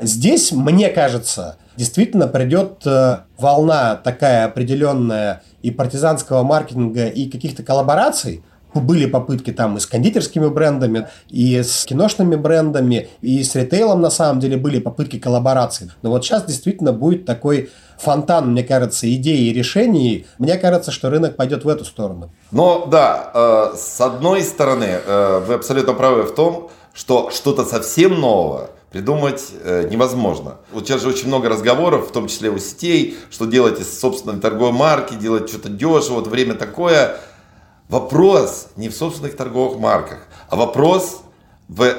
Здесь, 0.00 0.50
мне 0.50 0.88
кажется, 0.88 1.58
действительно 1.76 2.26
придет 2.26 2.84
э, 2.84 3.18
волна 3.38 3.94
такая 3.94 4.46
определенная 4.46 5.42
и 5.62 5.70
партизанского 5.70 6.42
маркетинга, 6.42 7.06
и 7.06 7.30
каких-то 7.30 7.62
коллабораций, 7.62 8.42
были 8.80 9.06
попытки 9.06 9.52
там 9.52 9.76
и 9.76 9.80
с 9.80 9.86
кондитерскими 9.86 10.48
брендами, 10.48 11.08
и 11.28 11.62
с 11.62 11.84
киношными 11.84 12.36
брендами, 12.36 13.08
и 13.20 13.42
с 13.42 13.54
ритейлом 13.54 14.00
на 14.00 14.10
самом 14.10 14.40
деле 14.40 14.56
были 14.56 14.78
попытки 14.78 15.18
коллаборации. 15.18 15.90
Но 16.02 16.10
вот 16.10 16.24
сейчас 16.24 16.44
действительно 16.44 16.92
будет 16.92 17.24
такой 17.24 17.70
фонтан, 17.98 18.50
мне 18.52 18.64
кажется, 18.64 19.12
идей 19.12 19.50
и 19.50 19.52
решений. 19.52 20.26
Мне 20.38 20.56
кажется, 20.56 20.90
что 20.90 21.10
рынок 21.10 21.36
пойдет 21.36 21.64
в 21.64 21.68
эту 21.68 21.84
сторону. 21.84 22.30
Но 22.50 22.86
да, 22.86 23.30
э, 23.34 23.76
с 23.76 24.00
одной 24.00 24.42
стороны, 24.42 25.00
э, 25.04 25.44
вы 25.46 25.54
абсолютно 25.54 25.94
правы 25.94 26.22
в 26.24 26.34
том, 26.34 26.70
что 26.94 27.30
что-то 27.30 27.64
совсем 27.64 28.20
нового 28.20 28.70
придумать 28.90 29.42
э, 29.64 29.88
невозможно. 29.90 30.56
Вот 30.70 30.86
сейчас 30.86 31.00
же 31.00 31.08
очень 31.08 31.28
много 31.28 31.48
разговоров, 31.48 32.10
в 32.10 32.12
том 32.12 32.28
числе 32.28 32.50
у 32.50 32.58
сетей, 32.58 33.16
что 33.30 33.46
делать 33.46 33.80
из 33.80 33.98
собственной 33.98 34.38
торговой 34.38 34.72
марки, 34.72 35.14
делать 35.14 35.48
что-то 35.48 35.70
дешево, 35.70 36.16
вот 36.16 36.26
время 36.26 36.54
такое– 36.54 37.16
Вопрос 37.88 38.68
не 38.76 38.88
в 38.88 38.94
собственных 38.94 39.36
торговых 39.36 39.78
марках, 39.78 40.26
а 40.48 40.56
вопрос 40.56 41.22
в 41.68 41.94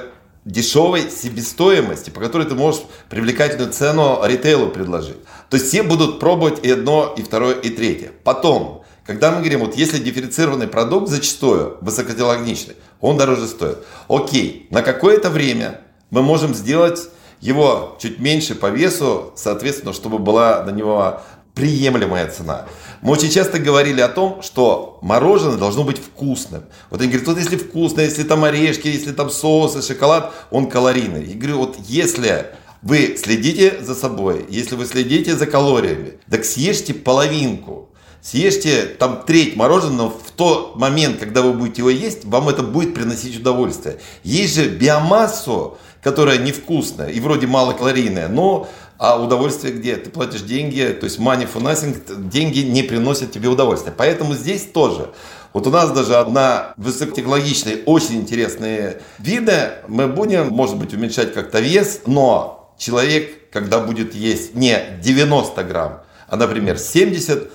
дешевой 0.46 1.10
себестоимости, 1.10 2.10
по 2.10 2.19
которой 2.19 2.46
ты 2.48 2.56
можешь 2.56 2.82
привлекательную 3.10 3.72
цену 3.72 4.19
ритейлу 4.24 4.69
предложить. 4.69 5.17
То 5.50 5.58
есть 5.58 5.69
все 5.69 5.84
будут 5.84 6.19
пробовать 6.19 6.65
и 6.65 6.72
одно, 6.72 7.13
и 7.17 7.22
второе, 7.22 7.56
и 7.56 7.69
третье. 7.69 8.12
Потом, 8.24 8.84
когда 9.06 9.32
мы 9.32 9.39
говорим, 9.39 9.62
вот 9.62 9.76
если 9.76 10.00
дифференцированный 10.00 10.67
продукт 10.67 11.10
зачастую 11.10 11.78
высокотехнологичный, 11.82 12.76
он 13.00 13.17
дороже 13.17 13.48
стоит. 13.48 13.80
Окей, 14.08 14.67
на 14.69 14.82
какое-то 14.82 15.30
время 15.30 15.82
мы 16.10 16.22
можем 16.22 16.54
сделать 16.54 17.10
его 17.39 17.98
чуть 18.00 18.19
меньше 18.19 18.56
по 18.56 18.67
весу, 18.67 19.34
соответственно, 19.36 19.93
чтобы 19.93 20.19
была 20.19 20.63
на 20.63 20.72
него 20.72 21.22
приемлемая 21.54 22.30
цена. 22.32 22.65
Мы 23.04 23.12
очень 23.12 23.30
часто 23.30 23.60
говорили 23.60 24.00
о 24.00 24.08
том, 24.08 24.42
что 24.42 24.98
мороженое 25.02 25.58
должно 25.58 25.84
быть 25.84 25.98
вкусным. 25.98 26.63
Вот 26.89 27.02
они 27.02 27.10
говорят, 27.10 27.28
вот 27.28 27.38
если 27.38 27.58
вкусное, 27.58 28.06
если 28.06 28.24
там 28.24 28.46
орешки, 28.46 28.88
если 28.88 29.12
там 29.12 29.30
соусы, 29.30 29.82
шоколад, 29.82 30.34
он 30.52 30.70
калорийный. 30.70 31.26
Я 31.26 31.36
говорю, 31.36 31.58
вот 31.58 31.76
если 31.86 32.46
вы 32.82 33.18
следите 33.18 33.84
за 33.84 33.94
собой, 33.94 34.46
если 34.48 34.76
вы 34.76 34.86
следите 34.86 35.36
за 35.36 35.48
калориями, 35.48 36.13
так 36.30 36.46
съешьте 36.46 36.94
половинку. 36.94 37.89
Съешьте 38.22 38.84
там 38.86 39.24
треть 39.28 39.58
мороженого 39.58 40.10
в 40.10 40.32
тот 40.32 40.78
момент, 40.78 41.20
когда 41.20 41.42
вы 41.42 41.52
будете 41.52 41.82
его 41.82 41.89
есть, 41.89 42.24
вам 42.24 42.48
это 42.48 42.63
будет 42.63 42.96
приносить 42.96 43.38
удовольствие. 43.38 44.00
Есть 44.24 44.56
же 44.56 44.70
биомассу, 44.70 45.78
которая 46.02 46.38
невкусная 46.38 47.10
и 47.10 47.20
вроде 47.20 47.48
малокалорийная, 47.48 48.30
но 48.30 48.70
а 49.04 49.22
удовольствие 49.22 49.74
где? 49.74 49.98
Ты 49.98 50.10
платишь 50.10 50.44
деньги, 50.44 50.96
то 50.98 51.04
есть 51.04 51.20
money 51.20 51.46
for 51.54 51.62
nothing, 51.62 52.30
деньги 52.30 52.60
не 52.60 52.84
приносят 52.84 53.34
тебе 53.34 53.50
удовольствия. 53.50 53.92
Поэтому 53.92 54.34
здесь 54.34 54.63
тоже. 54.63 55.10
Вот 55.52 55.68
у 55.68 55.72
нас 55.72 55.92
даже 55.92 56.16
одна 56.16 56.74
высокотехнологичная, 56.78 57.80
очень 57.86 58.16
интересные 58.16 59.02
виды. 59.20 59.72
Мы 59.89 60.08
будем, 60.08 60.48
может 60.52 60.78
быть, 60.78 60.94
уменьшать 60.94 61.34
как-то 61.34 61.60
вес, 61.60 62.04
но 62.06 62.74
человек, 62.78 63.52
когда 63.52 63.80
будет 63.80 64.16
есть 64.16 64.56
не 64.56 64.82
90 65.04 65.63
грамм, 65.66 66.04
а, 66.30 66.38
например, 66.38 66.78
70 66.78 67.52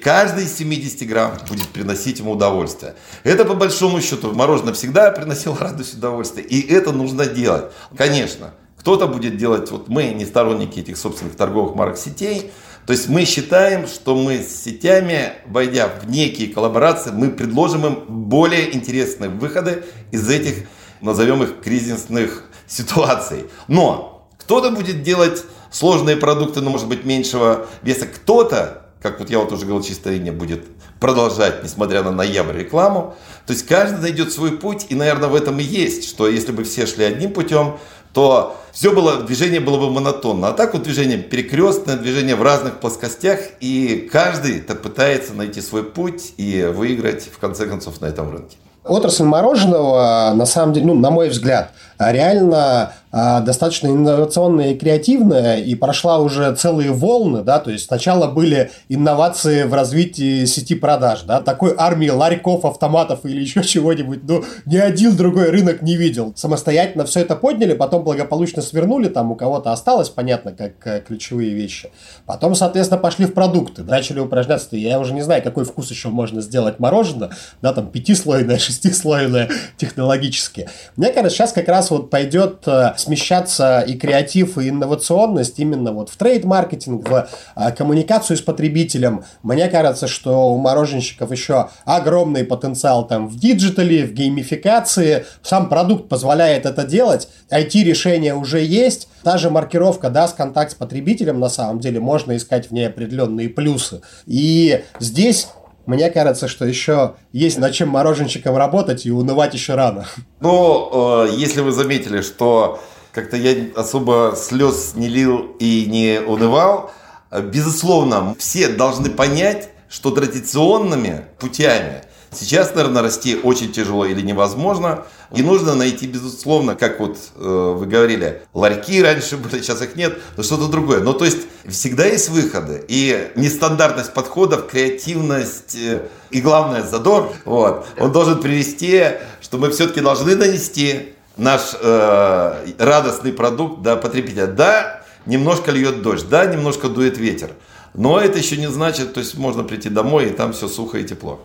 Каждый 0.00 0.44
из 0.44 0.56
70 0.56 1.06
грамм 1.06 1.32
будет 1.48 1.68
приносить 1.68 2.18
ему 2.18 2.32
удовольствие. 2.32 2.94
Это 3.24 3.44
по 3.44 3.54
большому 3.54 4.00
счету 4.00 4.32
мороженое 4.32 4.72
всегда 4.72 5.10
приносило 5.10 5.56
радость 5.58 5.94
и 5.94 5.96
удовольствие. 5.98 6.46
И 6.46 6.72
это 6.72 6.92
нужно 6.92 7.26
делать. 7.26 7.66
Конечно, 7.96 8.54
кто-то 8.82 9.06
будет 9.06 9.36
делать, 9.36 9.70
вот 9.70 9.86
мы 9.88 10.06
не 10.08 10.26
сторонники 10.26 10.80
этих 10.80 10.96
собственных 10.96 11.36
торговых 11.36 11.76
марок 11.76 11.96
сетей, 11.96 12.50
то 12.84 12.92
есть 12.92 13.08
мы 13.08 13.24
считаем, 13.24 13.86
что 13.86 14.16
мы 14.16 14.42
с 14.42 14.64
сетями, 14.64 15.34
войдя 15.46 15.88
в 15.88 16.10
некие 16.10 16.52
коллаборации, 16.52 17.12
мы 17.12 17.30
предложим 17.30 17.86
им 17.86 18.04
более 18.08 18.74
интересные 18.74 19.30
выходы 19.30 19.84
из 20.10 20.28
этих, 20.28 20.66
назовем 21.00 21.44
их, 21.44 21.60
кризисных 21.60 22.42
ситуаций. 22.66 23.44
Но 23.68 24.28
кто-то 24.38 24.72
будет 24.72 25.04
делать 25.04 25.44
сложные 25.70 26.16
продукты, 26.16 26.60
но 26.60 26.70
может 26.70 26.88
быть 26.88 27.04
меньшего 27.04 27.68
веса. 27.82 28.06
Кто-то, 28.06 28.88
как 29.00 29.20
вот 29.20 29.30
я 29.30 29.38
вот 29.38 29.52
уже 29.52 29.64
говорил, 29.64 29.86
чистая 29.86 30.14
линия 30.14 30.32
будет 30.32 30.64
продолжать, 30.98 31.62
несмотря 31.62 32.02
на 32.02 32.10
ноябрь, 32.10 32.58
рекламу. 32.58 33.14
То 33.46 33.52
есть 33.52 33.64
каждый 33.66 34.00
найдет 34.00 34.32
свой 34.32 34.58
путь, 34.58 34.86
и, 34.88 34.96
наверное, 34.96 35.28
в 35.28 35.36
этом 35.36 35.60
и 35.60 35.62
есть, 35.62 36.08
что 36.08 36.28
если 36.28 36.50
бы 36.50 36.64
все 36.64 36.86
шли 36.86 37.04
одним 37.04 37.32
путем, 37.32 37.78
то 38.12 38.56
все 38.72 38.92
было, 38.92 39.22
движение 39.22 39.60
было 39.60 39.78
бы 39.78 39.90
монотонно. 39.90 40.48
А 40.48 40.52
так 40.52 40.74
вот 40.74 40.82
движение 40.82 41.18
перекрестное, 41.18 41.96
движение 41.96 42.36
в 42.36 42.42
разных 42.42 42.80
плоскостях, 42.80 43.40
и 43.60 44.08
каждый 44.10 44.60
так 44.60 44.82
пытается 44.82 45.34
найти 45.34 45.60
свой 45.60 45.82
путь 45.82 46.34
и 46.36 46.64
выиграть, 46.74 47.28
в 47.32 47.38
конце 47.38 47.66
концов, 47.66 48.00
на 48.00 48.06
этом 48.06 48.30
рынке. 48.30 48.56
Отрасль 48.84 49.24
мороженого, 49.24 50.32
на 50.34 50.44
самом 50.44 50.72
деле, 50.72 50.86
ну, 50.86 50.94
на 50.94 51.10
мой 51.10 51.28
взгляд, 51.28 51.70
реально 52.10 52.92
а, 53.14 53.40
достаточно 53.42 53.88
инновационная 53.88 54.72
и 54.72 54.74
креативная, 54.74 55.58
и 55.58 55.74
прошла 55.74 56.18
уже 56.18 56.54
целые 56.56 56.92
волны, 56.92 57.42
да, 57.42 57.58
то 57.58 57.70
есть 57.70 57.84
сначала 57.84 58.26
были 58.26 58.70
инновации 58.88 59.64
в 59.64 59.74
развитии 59.74 60.46
сети 60.46 60.74
продаж, 60.74 61.24
да, 61.24 61.42
такой 61.42 61.74
армии 61.76 62.08
ларьков, 62.08 62.64
автоматов 62.64 63.26
или 63.26 63.40
еще 63.42 63.62
чего-нибудь, 63.62 64.20
ну, 64.26 64.44
ни 64.64 64.78
один 64.78 65.14
другой 65.14 65.50
рынок 65.50 65.82
не 65.82 65.96
видел. 65.96 66.32
Самостоятельно 66.36 67.04
все 67.04 67.20
это 67.20 67.36
подняли, 67.36 67.74
потом 67.74 68.02
благополучно 68.02 68.62
свернули, 68.62 69.08
там 69.08 69.30
у 69.30 69.36
кого-то 69.36 69.72
осталось, 69.72 70.08
понятно, 70.08 70.52
как 70.52 70.72
э, 70.86 71.02
ключевые 71.06 71.50
вещи. 71.50 71.90
Потом, 72.24 72.54
соответственно, 72.54 72.98
пошли 72.98 73.26
в 73.26 73.34
продукты, 73.34 73.82
начали 73.82 74.20
упражняться, 74.20 74.74
я 74.74 74.98
уже 74.98 75.12
не 75.12 75.20
знаю, 75.20 75.42
какой 75.42 75.66
вкус 75.66 75.90
еще 75.90 76.08
можно 76.08 76.40
сделать 76.40 76.78
мороженое, 76.78 77.28
да, 77.60 77.74
там 77.74 77.88
пятислойное, 77.88 78.58
шестислойное 78.58 79.50
технологически. 79.76 80.70
Мне 80.96 81.12
кажется, 81.12 81.36
сейчас 81.36 81.52
как 81.52 81.68
раз 81.68 81.91
вот 81.92 82.10
пойдет 82.10 82.66
э, 82.66 82.94
смещаться 82.96 83.80
и 83.80 83.94
креатив, 83.94 84.58
и 84.58 84.68
инновационность 84.68 85.58
именно 85.58 85.92
вот 85.92 86.10
в 86.10 86.16
trade-маркетинг, 86.16 87.08
в 87.08 87.28
э, 87.54 87.72
коммуникацию 87.72 88.36
с 88.36 88.40
потребителем. 88.40 89.24
Мне 89.42 89.68
кажется, 89.68 90.08
что 90.08 90.52
у 90.52 90.58
мороженщиков 90.58 91.30
еще 91.30 91.68
огромный 91.84 92.44
потенциал 92.44 93.06
там 93.06 93.28
в 93.28 93.38
digital'е, 93.38 94.04
в 94.04 94.12
геймификации. 94.12 95.24
Сам 95.42 95.68
продукт 95.68 96.08
позволяет 96.08 96.66
это 96.66 96.84
делать. 96.84 97.28
IT-решения 97.50 98.34
уже 98.34 98.60
есть. 98.60 99.08
Та 99.22 99.38
же 99.38 99.50
маркировка 99.50 100.10
даст 100.10 100.36
контакт 100.36 100.72
с 100.72 100.74
потребителем, 100.74 101.38
на 101.38 101.48
самом 101.48 101.78
деле, 101.78 102.00
можно 102.00 102.36
искать 102.36 102.68
в 102.68 102.72
ней 102.72 102.88
определенные 102.88 103.48
плюсы. 103.48 104.00
И 104.26 104.82
здесь 104.98 105.48
мне 105.86 106.10
кажется, 106.10 106.48
что 106.48 106.64
еще 106.64 107.14
есть 107.32 107.58
над 107.58 107.72
чем 107.72 107.88
мороженщиком 107.88 108.56
работать 108.56 109.06
и 109.06 109.10
унывать 109.10 109.54
еще 109.54 109.74
рано. 109.74 110.06
Ну, 110.40 111.24
э, 111.26 111.34
если 111.34 111.60
вы 111.60 111.72
заметили, 111.72 112.22
что 112.22 112.80
как-то 113.12 113.36
я 113.36 113.54
особо 113.74 114.34
слез 114.36 114.92
не 114.94 115.08
лил 115.08 115.56
и 115.58 115.86
не 115.86 116.20
унывал, 116.20 116.90
э, 117.30 117.42
безусловно, 117.42 118.34
все 118.38 118.68
должны 118.68 119.10
понять, 119.10 119.70
что 119.88 120.10
традиционными 120.10 121.26
путями 121.38 122.02
сейчас, 122.32 122.74
наверное, 122.74 123.02
расти 123.02 123.38
очень 123.42 123.72
тяжело 123.72 124.04
или 124.04 124.20
невозможно– 124.20 125.04
и 125.34 125.42
нужно 125.42 125.74
найти, 125.74 126.06
безусловно, 126.06 126.74
как 126.74 127.00
вот 127.00 127.16
э, 127.36 127.74
вы 127.78 127.86
говорили, 127.86 128.42
ларьки 128.52 129.02
раньше 129.02 129.38
были, 129.38 129.62
сейчас 129.62 129.80
их 129.80 129.96
нет, 129.96 130.18
но 130.36 130.42
что-то 130.42 130.68
другое. 130.68 131.00
Ну, 131.00 131.14
то 131.14 131.24
есть 131.24 131.38
всегда 131.66 132.04
есть 132.04 132.28
выходы. 132.28 132.84
И 132.86 133.30
нестандартность 133.34 134.12
подходов, 134.12 134.66
креативность 134.66 135.74
э, 135.76 136.02
и, 136.30 136.42
главное, 136.42 136.82
задор, 136.82 137.32
вот, 137.46 137.86
он 137.98 138.12
должен 138.12 138.40
привести, 138.42 139.04
что 139.40 139.56
мы 139.56 139.70
все-таки 139.70 140.00
должны 140.02 140.36
донести 140.36 141.14
наш 141.38 141.74
э, 141.80 142.72
радостный 142.78 143.32
продукт 143.32 143.80
до 143.80 143.96
потребителя. 143.96 144.46
Да, 144.46 145.02
немножко 145.24 145.70
льет 145.70 146.02
дождь, 146.02 146.28
да, 146.28 146.44
немножко 146.44 146.88
дует 146.88 147.16
ветер. 147.16 147.52
Но 147.94 148.20
это 148.20 148.36
еще 148.36 148.58
не 148.58 148.70
значит, 148.70 149.14
то 149.14 149.20
есть 149.20 149.34
можно 149.36 149.64
прийти 149.64 149.88
домой, 149.88 150.26
и 150.26 150.30
там 150.30 150.52
все 150.52 150.68
сухо 150.68 150.98
и 150.98 151.04
тепло. 151.04 151.40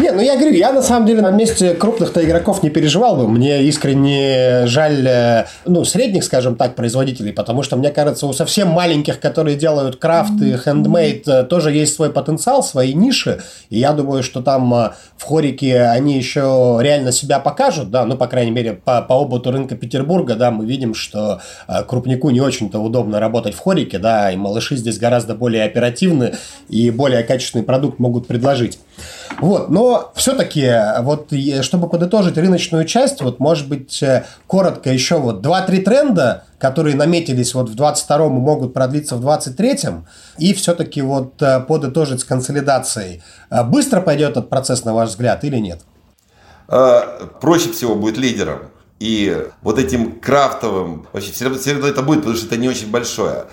Не, 0.00 0.10
ну 0.12 0.20
я 0.20 0.36
говорю, 0.36 0.54
я 0.54 0.72
на 0.72 0.82
самом 0.82 1.06
деле 1.06 1.22
на 1.22 1.30
месте 1.30 1.74
крупных-то 1.74 2.24
игроков 2.24 2.62
не 2.62 2.70
переживал 2.70 3.16
бы. 3.16 3.28
Мне 3.28 3.62
искренне 3.64 4.66
жаль, 4.66 5.06
э, 5.06 5.46
ну, 5.64 5.84
средних, 5.84 6.24
скажем 6.24 6.56
так, 6.56 6.74
производителей, 6.74 7.32
потому 7.32 7.62
что, 7.62 7.76
мне 7.76 7.90
кажется, 7.90 8.26
у 8.26 8.32
совсем 8.32 8.68
маленьких, 8.68 9.20
которые 9.20 9.56
делают 9.56 9.96
крафт 9.96 10.40
и 10.42 10.56
хендмейд, 10.56 11.26
э, 11.28 11.44
тоже 11.44 11.72
есть 11.72 11.94
свой 11.94 12.10
потенциал, 12.10 12.62
свои 12.62 12.92
ниши. 12.92 13.40
И 13.70 13.78
я 13.78 13.92
думаю, 13.92 14.22
что 14.22 14.42
там 14.42 14.72
э, 14.74 14.90
в 15.16 15.24
хорике 15.24 15.82
они 15.82 16.16
еще 16.16 16.78
реально 16.80 17.12
себя 17.12 17.38
покажут, 17.38 17.90
да, 17.90 18.04
ну, 18.04 18.16
по 18.16 18.26
крайней 18.26 18.50
мере, 18.50 18.74
по, 18.74 19.02
по 19.02 19.14
опыту 19.14 19.50
рынка 19.50 19.76
Петербурга, 19.76 20.34
да, 20.34 20.50
мы 20.50 20.66
видим, 20.66 20.94
что 20.94 21.40
крупнику 21.88 22.30
не 22.30 22.40
очень-то 22.40 22.78
удобно 22.78 23.20
работать 23.20 23.54
в 23.54 23.58
хорике, 23.60 23.98
да, 23.98 24.30
и 24.30 24.36
малыши 24.36 24.76
здесь 24.76 24.98
гораздо 24.98 25.34
более 25.34 25.64
оперативны 25.64 26.34
и 26.68 26.90
более 26.90 27.22
качественный 27.22 27.64
продукт 27.64 27.98
могут 27.98 28.26
предложить. 28.26 28.78
Вот, 29.40 29.65
но 29.68 30.12
все-таки, 30.14 30.70
вот, 31.00 31.32
чтобы 31.62 31.88
подытожить 31.88 32.36
рыночную 32.36 32.84
часть, 32.84 33.22
вот, 33.22 33.40
может 33.40 33.68
быть, 33.68 34.02
э, 34.02 34.24
коротко 34.46 34.92
еще 34.92 35.18
вот 35.18 35.44
2-3 35.44 35.82
тренда, 35.82 36.44
которые 36.58 36.96
наметились 36.96 37.54
вот 37.54 37.68
в 37.68 37.74
22-м 37.74 38.32
могут 38.32 38.74
продлиться 38.74 39.16
в 39.16 39.26
23-м, 39.26 40.06
и 40.38 40.54
все-таки 40.54 41.02
вот 41.02 41.40
э, 41.42 41.60
подытожить 41.60 42.20
с 42.20 42.24
консолидацией. 42.24 43.22
Э, 43.50 43.64
быстро 43.64 44.00
пойдет 44.00 44.32
этот 44.32 44.48
процесс, 44.48 44.84
на 44.84 44.94
ваш 44.94 45.10
взгляд, 45.10 45.44
или 45.44 45.56
нет? 45.56 45.80
Проще 46.66 47.70
всего 47.72 47.94
будет 47.94 48.18
лидером. 48.18 48.70
И 48.98 49.46
вот 49.62 49.78
этим 49.78 50.18
крафтовым, 50.18 51.06
вообще 51.12 51.30
все 51.30 51.44
равно 51.44 51.86
это 51.86 52.02
будет, 52.02 52.20
потому 52.20 52.36
что 52.36 52.46
это 52.46 52.56
не 52.56 52.68
очень 52.68 52.90
большое. 52.90 53.44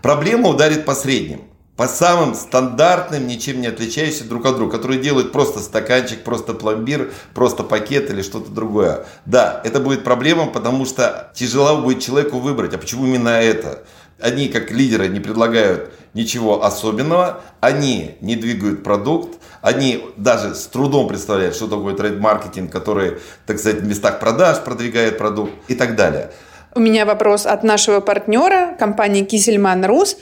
Проблема 0.00 0.48
ударит 0.48 0.84
по 0.84 0.94
средним 0.94 1.51
по 1.82 1.88
самым 1.88 2.36
стандартным, 2.36 3.26
ничем 3.26 3.60
не 3.60 3.66
отличающимся 3.66 4.22
друг 4.28 4.46
от 4.46 4.54
друга, 4.54 4.76
которые 4.76 5.00
делают 5.00 5.32
просто 5.32 5.58
стаканчик, 5.58 6.22
просто 6.22 6.54
пломбир, 6.54 7.10
просто 7.34 7.64
пакет 7.64 8.08
или 8.08 8.22
что-то 8.22 8.52
другое. 8.52 9.04
Да, 9.26 9.60
это 9.64 9.80
будет 9.80 10.04
проблема, 10.04 10.46
потому 10.46 10.86
что 10.86 11.32
тяжело 11.34 11.82
будет 11.82 11.98
человеку 11.98 12.38
выбрать, 12.38 12.72
а 12.72 12.78
почему 12.78 13.04
именно 13.04 13.30
это? 13.30 13.82
Они, 14.20 14.46
как 14.46 14.70
лидеры, 14.70 15.08
не 15.08 15.18
предлагают 15.18 15.92
ничего 16.14 16.62
особенного, 16.62 17.40
они 17.58 18.16
не 18.20 18.36
двигают 18.36 18.84
продукт, 18.84 19.40
они 19.60 20.04
даже 20.16 20.54
с 20.54 20.68
трудом 20.68 21.08
представляют, 21.08 21.56
что 21.56 21.66
такое 21.66 21.96
трейд-маркетинг, 21.96 22.70
который, 22.70 23.18
так 23.44 23.58
сказать, 23.58 23.80
в 23.80 23.88
местах 23.88 24.20
продаж 24.20 24.62
продвигает 24.62 25.18
продукт 25.18 25.50
и 25.66 25.74
так 25.74 25.96
далее. 25.96 26.30
У 26.76 26.80
меня 26.80 27.04
вопрос 27.04 27.44
от 27.44 27.64
нашего 27.64 27.98
партнера, 27.98 28.76
компании 28.78 29.24
Кисельман 29.24 29.84
Рус. 29.84 30.16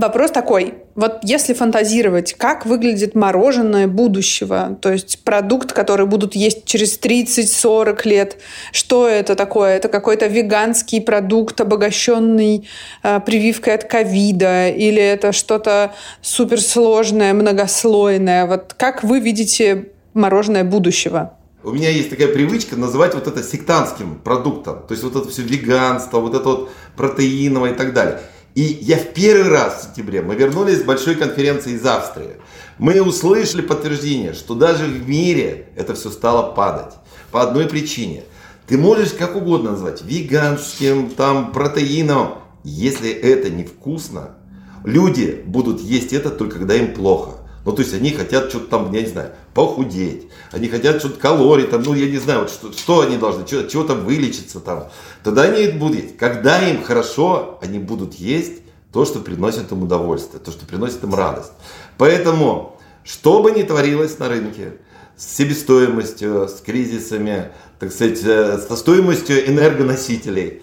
Вопрос 0.00 0.30
такой. 0.30 0.76
Вот 0.94 1.18
если 1.24 1.52
фантазировать, 1.52 2.32
как 2.32 2.64
выглядит 2.64 3.14
мороженое 3.14 3.86
будущего, 3.86 4.78
то 4.80 4.90
есть 4.90 5.22
продукт, 5.24 5.74
который 5.74 6.06
будут 6.06 6.34
есть 6.34 6.64
через 6.64 6.98
30-40 6.98 8.08
лет, 8.08 8.38
что 8.72 9.06
это 9.06 9.34
такое? 9.34 9.76
Это 9.76 9.88
какой-то 9.88 10.26
веганский 10.26 11.02
продукт, 11.02 11.60
обогащенный 11.60 12.66
э, 13.02 13.20
прививкой 13.20 13.74
от 13.74 13.84
ковида, 13.84 14.70
или 14.70 15.02
это 15.02 15.32
что-то 15.32 15.92
суперсложное, 16.22 17.34
многослойное? 17.34 18.46
Вот 18.46 18.74
как 18.78 19.04
вы 19.04 19.20
видите 19.20 19.88
мороженое 20.14 20.64
будущего? 20.64 21.34
У 21.62 21.72
меня 21.72 21.90
есть 21.90 22.08
такая 22.08 22.28
привычка 22.28 22.74
называть 22.74 23.12
вот 23.12 23.26
это 23.26 23.42
сектантским 23.42 24.14
продуктом. 24.14 24.76
То 24.88 24.92
есть 24.92 25.04
вот 25.04 25.14
это 25.14 25.28
все 25.28 25.42
веганство, 25.42 26.20
вот 26.20 26.34
это 26.34 26.44
вот 26.48 26.70
протеиновое 26.96 27.72
и 27.72 27.74
так 27.74 27.92
далее. 27.92 28.18
И 28.54 28.62
я 28.82 28.96
в 28.96 29.12
первый 29.12 29.48
раз 29.48 29.80
в 29.80 29.84
сентябре, 29.84 30.22
мы 30.22 30.34
вернулись 30.34 30.80
с 30.80 30.84
большой 30.84 31.14
конференции 31.14 31.72
из 31.72 31.86
Австрии. 31.86 32.36
Мы 32.78 33.00
услышали 33.00 33.62
подтверждение, 33.62 34.34
что 34.34 34.54
даже 34.54 34.86
в 34.86 35.08
мире 35.08 35.68
это 35.76 35.94
все 35.94 36.10
стало 36.10 36.52
падать. 36.52 36.94
По 37.30 37.42
одной 37.42 37.66
причине. 37.66 38.24
Ты 38.66 38.76
можешь 38.76 39.12
как 39.12 39.36
угодно 39.36 39.72
назвать, 39.72 40.02
веганским, 40.02 41.10
там, 41.10 41.52
протеином. 41.52 42.38
Если 42.64 43.10
это 43.10 43.50
невкусно, 43.50 44.36
люди 44.84 45.42
будут 45.46 45.80
есть 45.80 46.12
это 46.12 46.30
только 46.30 46.58
когда 46.58 46.74
им 46.74 46.92
плохо. 46.92 47.39
Ну, 47.64 47.72
то 47.72 47.82
есть 47.82 47.92
они 47.92 48.10
хотят 48.10 48.48
что-то 48.48 48.66
там, 48.66 48.92
я 48.92 49.02
не 49.02 49.08
знаю, 49.08 49.32
похудеть. 49.52 50.28
Они 50.50 50.68
хотят 50.68 50.98
что-то 50.98 51.18
калорий, 51.18 51.66
там, 51.66 51.82
ну, 51.82 51.94
я 51.94 52.08
не 52.08 52.16
знаю, 52.16 52.40
вот 52.40 52.50
что, 52.50 52.72
что 52.72 53.00
они 53.00 53.18
должны, 53.18 53.46
что, 53.46 53.64
чего 53.64 53.84
там 53.84 54.04
вылечиться 54.04 54.60
там. 54.60 54.88
Тогда 55.22 55.42
они 55.42 55.68
будут 55.72 56.02
есть. 56.02 56.16
Когда 56.16 56.66
им 56.68 56.82
хорошо, 56.82 57.58
они 57.62 57.78
будут 57.78 58.14
есть 58.14 58.62
то, 58.92 59.04
что 59.04 59.20
приносит 59.20 59.70
им 59.72 59.82
удовольствие, 59.82 60.40
то, 60.40 60.50
что 60.50 60.66
приносит 60.66 61.04
им 61.04 61.14
радость. 61.14 61.52
Поэтому, 61.98 62.78
что 63.04 63.42
бы 63.42 63.50
ни 63.52 63.62
творилось 63.62 64.18
на 64.18 64.28
рынке, 64.28 64.74
с 65.16 65.36
себестоимостью, 65.36 66.48
с 66.48 66.62
кризисами, 66.62 67.52
так 67.78 67.92
сказать, 67.92 68.20
э, 68.24 68.58
со 68.66 68.74
стоимостью 68.74 69.46
энергоносителей, 69.46 70.62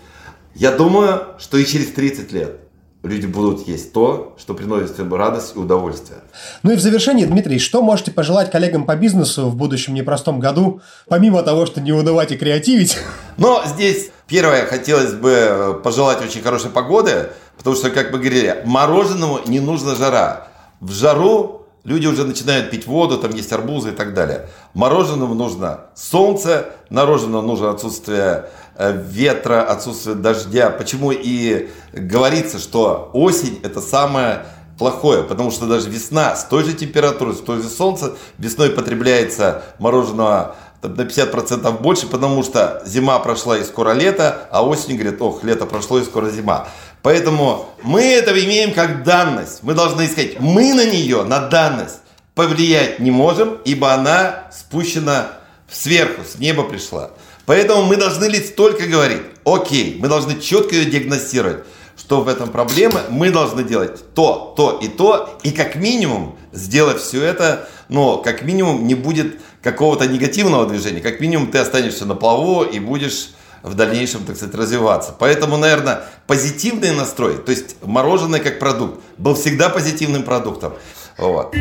я 0.55 0.71
думаю, 0.71 1.27
что 1.37 1.57
и 1.57 1.65
через 1.65 1.91
30 1.91 2.31
лет 2.31 2.59
люди 3.03 3.25
будут 3.25 3.67
есть 3.67 3.93
то, 3.93 4.35
что 4.39 4.53
приносит 4.53 4.99
им 4.99 5.13
радость 5.13 5.55
и 5.55 5.59
удовольствие. 5.59 6.19
Ну 6.63 6.71
и 6.71 6.75
в 6.75 6.79
завершении, 6.79 7.25
Дмитрий, 7.25 7.59
что 7.59 7.81
можете 7.81 8.11
пожелать 8.11 8.51
коллегам 8.51 8.85
по 8.85 8.95
бизнесу 8.95 9.49
в 9.49 9.55
будущем 9.55 9.93
непростом 9.93 10.39
году, 10.39 10.81
помимо 11.07 11.43
того, 11.43 11.65
что 11.65 11.81
не 11.81 11.91
унывать 11.91 12.31
и 12.31 12.37
креативить? 12.37 12.97
Но 13.37 13.63
здесь 13.65 14.11
первое, 14.27 14.65
хотелось 14.65 15.13
бы 15.13 15.79
пожелать 15.83 16.21
очень 16.23 16.41
хорошей 16.41 16.69
погоды, 16.69 17.29
потому 17.57 17.75
что, 17.75 17.89
как 17.89 18.11
мы 18.11 18.19
говорили, 18.19 18.61
мороженому 18.65 19.39
не 19.47 19.59
нужна 19.59 19.95
жара. 19.95 20.47
В 20.79 20.91
жару 20.91 21.56
Люди 21.87 22.05
уже 22.05 22.25
начинают 22.25 22.69
пить 22.69 22.85
воду, 22.85 23.17
там 23.17 23.31
есть 23.31 23.53
арбузы 23.53 23.91
и 23.91 23.91
так 23.93 24.13
далее. 24.13 24.49
Мороженому 24.73 25.33
нужно 25.33 25.85
солнце, 25.95 26.65
мороженому 26.89 27.47
нужно 27.47 27.71
отсутствие 27.71 28.49
э, 28.75 29.01
ветра, 29.09 29.63
отсутствие 29.63 30.17
дождя. 30.17 30.69
Почему 30.69 31.13
и 31.13 31.69
говорится, 31.93 32.59
что 32.59 33.09
осень 33.13 33.61
это 33.63 33.79
самое 33.79 34.43
плохое, 34.77 35.23
потому 35.23 35.49
что 35.49 35.65
даже 35.65 35.89
весна 35.89 36.35
с 36.35 36.43
той 36.43 36.65
же 36.65 36.73
температурой, 36.73 37.35
с 37.35 37.39
той 37.39 37.61
же 37.61 37.69
солнцем, 37.69 38.17
весной 38.37 38.71
потребляется 38.71 39.63
мороженого 39.79 40.57
на 40.81 41.03
50% 41.03 41.81
больше, 41.81 42.07
потому 42.07 42.43
что 42.43 42.83
зима 42.85 43.17
прошла 43.19 43.57
и 43.57 43.63
скоро 43.63 43.93
лето, 43.93 44.47
а 44.51 44.61
осень 44.61 44.95
говорит, 44.95 45.21
ох, 45.21 45.41
лето 45.45 45.65
прошло 45.65 45.99
и 45.99 46.03
скоро 46.03 46.29
зима. 46.29 46.67
Поэтому 47.01 47.69
мы 47.83 48.01
это 48.01 48.31
имеем 48.43 48.73
как 48.73 49.03
данность. 49.03 49.63
Мы 49.63 49.73
должны 49.73 50.05
искать, 50.05 50.39
мы 50.39 50.73
на 50.73 50.85
нее, 50.85 51.23
на 51.23 51.47
данность, 51.47 51.99
повлиять 52.35 52.99
не 52.99 53.11
можем, 53.11 53.57
ибо 53.65 53.93
она 53.93 54.47
спущена 54.51 55.29
сверху, 55.69 56.21
с 56.23 56.37
неба 56.39 56.63
пришла. 56.63 57.11
Поэтому 57.45 57.83
мы 57.83 57.95
должны 57.95 58.25
лишь 58.25 58.49
только 58.49 58.87
говорить, 58.87 59.21
окей, 59.45 59.97
мы 59.99 60.07
должны 60.07 60.39
четко 60.39 60.75
ее 60.75 60.85
диагностировать, 60.85 61.63
что 61.97 62.21
в 62.21 62.27
этом 62.27 62.51
проблема, 62.51 63.01
мы 63.09 63.31
должны 63.31 63.63
делать 63.63 64.13
то, 64.13 64.53
то 64.55 64.79
и 64.81 64.87
то, 64.87 65.39
и 65.43 65.51
как 65.51 65.75
минимум 65.75 66.37
сделать 66.51 67.01
все 67.01 67.23
это, 67.23 67.67
но 67.89 68.17
как 68.17 68.43
минимум 68.43 68.85
не 68.85 68.95
будет 68.95 69.39
какого-то 69.63 70.07
негативного 70.07 70.67
движения, 70.67 71.01
как 71.01 71.19
минимум 71.19 71.51
ты 71.51 71.57
останешься 71.57 72.05
на 72.05 72.15
плаву 72.15 72.63
и 72.63 72.79
будешь 72.79 73.29
в 73.63 73.73
дальнейшем, 73.73 74.23
так 74.25 74.35
сказать, 74.35 74.55
развиваться. 74.55 75.13
Поэтому, 75.17 75.57
наверное, 75.57 76.01
позитивный 76.25 76.91
настрой, 76.91 77.37
то 77.37 77.51
есть 77.51 77.75
мороженое 77.83 78.39
как 78.39 78.59
продукт, 78.59 79.01
был 79.17 79.35
всегда 79.35 79.69
позитивным 79.69 80.23
продуктом. 80.23 80.73
Вот. 81.17 81.55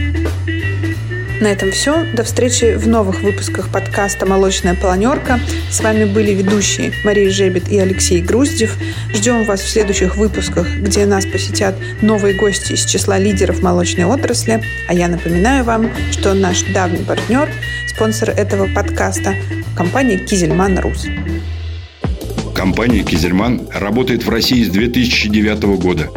На 1.41 1.49
этом 1.49 1.71
все. 1.71 2.05
До 2.15 2.25
встречи 2.25 2.77
в 2.77 2.89
новых 2.89 3.21
выпусках 3.21 3.71
подкаста 3.71 4.25
«Молочная 4.25 4.75
планерка». 4.75 5.39
С 5.71 5.81
вами 5.81 6.05
были 6.05 6.33
ведущие 6.33 6.95
Мария 7.05 7.31
Жебет 7.31 7.69
и 7.69 7.79
Алексей 7.79 8.23
Груздев. 8.23 8.75
Ждем 9.13 9.45
вас 9.45 9.61
в 9.61 9.69
следующих 9.69 10.17
выпусках, 10.17 10.67
где 10.67 11.05
нас 11.05 11.27
посетят 11.27 11.75
новые 12.01 12.39
гости 12.39 12.73
из 12.73 12.87
числа 12.87 13.19
лидеров 13.19 13.61
молочной 13.63 14.07
отрасли. 14.07 14.63
А 14.89 14.95
я 14.95 15.09
напоминаю 15.09 15.63
вам, 15.65 15.91
что 16.11 16.33
наш 16.33 16.63
давний 16.73 17.05
партнер, 17.05 17.51
спонсор 17.87 18.31
этого 18.31 18.67
подкаста– 18.75 19.35
компания 19.77 20.17
«Кизельман 20.17 20.79
Рус». 20.79 21.07
Компания 22.67 23.05
«Кизельман» 23.05 23.69
работает 23.73 24.25
в 24.25 24.29
России 24.29 24.65
с 24.65 24.69
2009 24.71 25.79
года. 25.81 26.11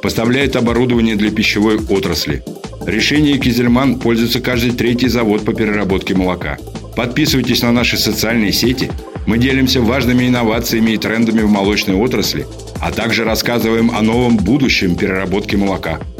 Поставляет 0.00 0.54
оборудование 0.54 1.16
для 1.16 1.32
пищевой 1.32 1.80
отрасли– 1.80 2.44
Решение 2.86 3.36
Кизельман 3.38 3.98
пользуется 3.98 4.40
каждый 4.40 4.70
третий 4.70 5.08
завод 5.08 5.44
по 5.44 5.52
переработке 5.52 6.14
молока. 6.14 6.56
Подписывайтесь 6.94 7.62
на 7.62 7.72
наши 7.72 7.96
социальные 7.96 8.52
сети. 8.52 8.92
Мы 9.26 9.38
делимся 9.38 9.80
важными 9.80 10.28
инновациями 10.28 10.92
и 10.92 10.96
трендами 10.96 11.40
в 11.40 11.50
молочной 11.50 11.96
отрасли, 11.96 12.46
а 12.80 12.92
также 12.92 13.24
рассказываем 13.24 13.90
о 13.90 14.02
новом 14.02 14.36
будущем 14.36 14.94
переработки 14.94 15.56
молока– 15.56 15.98